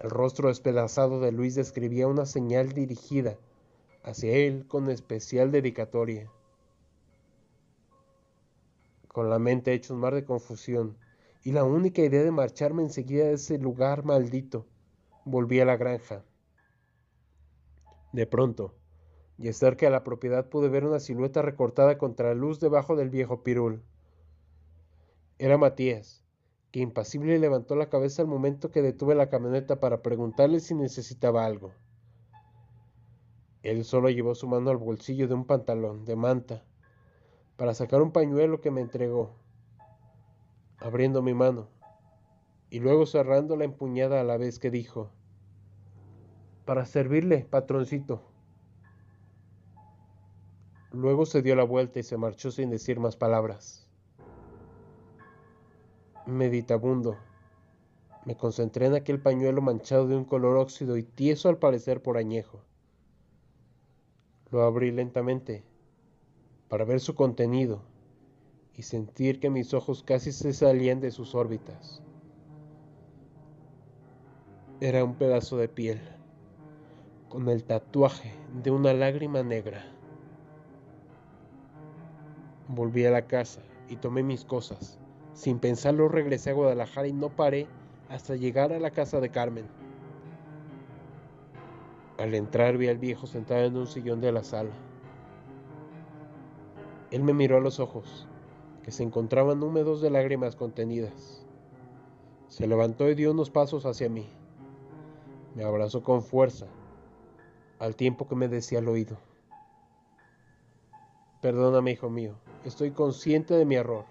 El 0.00 0.10
rostro 0.10 0.48
despedazado 0.48 1.20
de 1.20 1.30
Luis 1.30 1.54
describía 1.54 2.08
una 2.08 2.26
señal 2.26 2.72
dirigida 2.72 3.36
hacia 4.02 4.32
él 4.32 4.66
con 4.66 4.90
especial 4.90 5.52
dedicatoria. 5.52 6.28
Con 9.06 9.30
la 9.30 9.38
mente 9.38 9.72
hecho 9.72 9.94
un 9.94 10.00
mar 10.00 10.14
de 10.14 10.24
confusión 10.24 10.96
y 11.42 11.52
la 11.52 11.64
única 11.64 12.02
idea 12.02 12.22
de 12.22 12.30
marcharme 12.30 12.82
enseguida 12.82 13.24
de 13.24 13.34
ese 13.34 13.58
lugar 13.58 14.04
maldito, 14.04 14.66
volví 15.24 15.60
a 15.60 15.64
la 15.64 15.76
granja. 15.76 16.24
De 18.12 18.26
pronto, 18.26 18.74
y 19.38 19.50
cerca 19.52 19.86
de 19.86 19.92
la 19.92 20.04
propiedad 20.04 20.48
pude 20.48 20.68
ver 20.68 20.84
una 20.84 21.00
silueta 21.00 21.40
recortada 21.40 21.96
contra 21.96 22.28
la 22.28 22.34
luz 22.34 22.60
debajo 22.60 22.94
del 22.94 23.08
viejo 23.08 23.42
pirul. 23.42 23.82
Era 25.38 25.56
Matías, 25.56 26.22
que 26.70 26.80
impasible 26.80 27.38
levantó 27.38 27.74
la 27.74 27.88
cabeza 27.88 28.20
al 28.20 28.28
momento 28.28 28.70
que 28.70 28.82
detuve 28.82 29.14
la 29.14 29.30
camioneta 29.30 29.80
para 29.80 30.02
preguntarle 30.02 30.60
si 30.60 30.74
necesitaba 30.74 31.46
algo. 31.46 31.72
Él 33.62 33.84
solo 33.84 34.10
llevó 34.10 34.34
su 34.34 34.46
mano 34.46 34.70
al 34.70 34.76
bolsillo 34.76 35.26
de 35.26 35.34
un 35.34 35.46
pantalón 35.46 36.04
de 36.04 36.16
manta 36.16 36.64
para 37.56 37.74
sacar 37.74 38.02
un 38.02 38.12
pañuelo 38.12 38.60
que 38.60 38.70
me 38.70 38.80
entregó, 38.80 39.39
abriendo 40.80 41.22
mi 41.22 41.34
mano 41.34 41.68
y 42.70 42.80
luego 42.80 43.04
cerrando 43.04 43.56
la 43.56 43.64
empuñada 43.64 44.20
a 44.20 44.24
la 44.24 44.36
vez 44.36 44.58
que 44.58 44.70
dijo, 44.70 45.10
para 46.64 46.86
servirle, 46.86 47.44
patroncito. 47.44 48.22
Luego 50.92 51.26
se 51.26 51.42
dio 51.42 51.56
la 51.56 51.64
vuelta 51.64 51.98
y 51.98 52.02
se 52.02 52.16
marchó 52.16 52.50
sin 52.50 52.70
decir 52.70 53.00
más 53.00 53.16
palabras. 53.16 53.88
Meditabundo, 56.26 57.16
me 58.24 58.36
concentré 58.36 58.86
en 58.86 58.94
aquel 58.94 59.20
pañuelo 59.20 59.62
manchado 59.62 60.06
de 60.06 60.16
un 60.16 60.24
color 60.24 60.56
óxido 60.56 60.96
y 60.96 61.02
tieso 61.02 61.48
al 61.48 61.58
parecer 61.58 62.02
por 62.02 62.16
añejo. 62.16 62.62
Lo 64.50 64.62
abrí 64.62 64.92
lentamente 64.92 65.64
para 66.68 66.84
ver 66.84 67.00
su 67.00 67.14
contenido 67.14 67.82
y 68.80 68.82
sentir 68.82 69.40
que 69.40 69.50
mis 69.50 69.74
ojos 69.74 70.02
casi 70.02 70.32
se 70.32 70.54
salían 70.54 71.02
de 71.02 71.10
sus 71.10 71.34
órbitas. 71.34 72.00
Era 74.80 75.04
un 75.04 75.16
pedazo 75.16 75.58
de 75.58 75.68
piel 75.68 76.00
con 77.28 77.50
el 77.50 77.62
tatuaje 77.62 78.32
de 78.62 78.70
una 78.70 78.94
lágrima 78.94 79.42
negra. 79.42 79.84
Volví 82.68 83.04
a 83.04 83.10
la 83.10 83.26
casa 83.26 83.60
y 83.90 83.96
tomé 83.96 84.22
mis 84.22 84.46
cosas. 84.46 84.98
Sin 85.34 85.58
pensarlo 85.58 86.08
regresé 86.08 86.48
a 86.48 86.54
Guadalajara 86.54 87.06
y 87.06 87.12
no 87.12 87.28
paré 87.28 87.66
hasta 88.08 88.34
llegar 88.34 88.72
a 88.72 88.80
la 88.80 88.92
casa 88.92 89.20
de 89.20 89.28
Carmen. 89.28 89.66
Al 92.16 92.34
entrar 92.34 92.78
vi 92.78 92.88
al 92.88 92.96
viejo 92.96 93.26
sentado 93.26 93.62
en 93.62 93.76
un 93.76 93.86
sillón 93.86 94.22
de 94.22 94.32
la 94.32 94.42
sala. 94.42 94.72
Él 97.10 97.22
me 97.22 97.34
miró 97.34 97.58
a 97.58 97.60
los 97.60 97.78
ojos, 97.78 98.26
que 98.82 98.90
se 98.90 99.02
encontraban 99.02 99.62
húmedos 99.62 100.00
de 100.00 100.10
lágrimas 100.10 100.56
contenidas. 100.56 101.44
Se 102.48 102.66
levantó 102.66 103.08
y 103.08 103.14
dio 103.14 103.30
unos 103.30 103.50
pasos 103.50 103.86
hacia 103.86 104.08
mí. 104.08 104.28
Me 105.54 105.64
abrazó 105.64 106.02
con 106.02 106.22
fuerza 106.22 106.66
al 107.78 107.96
tiempo 107.96 108.28
que 108.28 108.36
me 108.36 108.48
decía 108.48 108.78
al 108.78 108.88
oído. 108.88 109.18
Perdóname, 111.40 111.92
hijo 111.92 112.10
mío, 112.10 112.34
estoy 112.64 112.90
consciente 112.90 113.54
de 113.54 113.64
mi 113.64 113.76
error. 113.76 114.04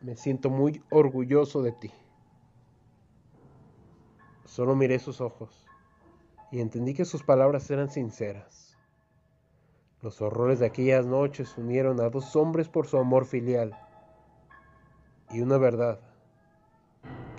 Me 0.00 0.16
siento 0.16 0.50
muy 0.50 0.82
orgulloso 0.90 1.62
de 1.62 1.72
ti. 1.72 1.90
Solo 4.44 4.76
miré 4.76 4.98
sus 4.98 5.20
ojos 5.20 5.66
y 6.52 6.60
entendí 6.60 6.94
que 6.94 7.04
sus 7.04 7.22
palabras 7.22 7.70
eran 7.70 7.90
sinceras. 7.90 8.71
Los 10.02 10.20
horrores 10.20 10.58
de 10.58 10.66
aquellas 10.66 11.06
noches 11.06 11.56
unieron 11.56 12.00
a 12.00 12.10
dos 12.10 12.34
hombres 12.34 12.68
por 12.68 12.88
su 12.88 12.98
amor 12.98 13.24
filial 13.24 13.78
y 15.30 15.40
una 15.40 15.58
verdad 15.58 16.00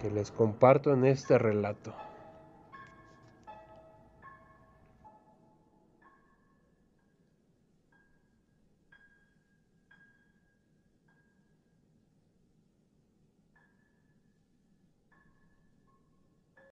que 0.01 0.09
les 0.09 0.31
comparto 0.31 0.93
en 0.93 1.03
este 1.03 1.37
relato. 1.37 1.93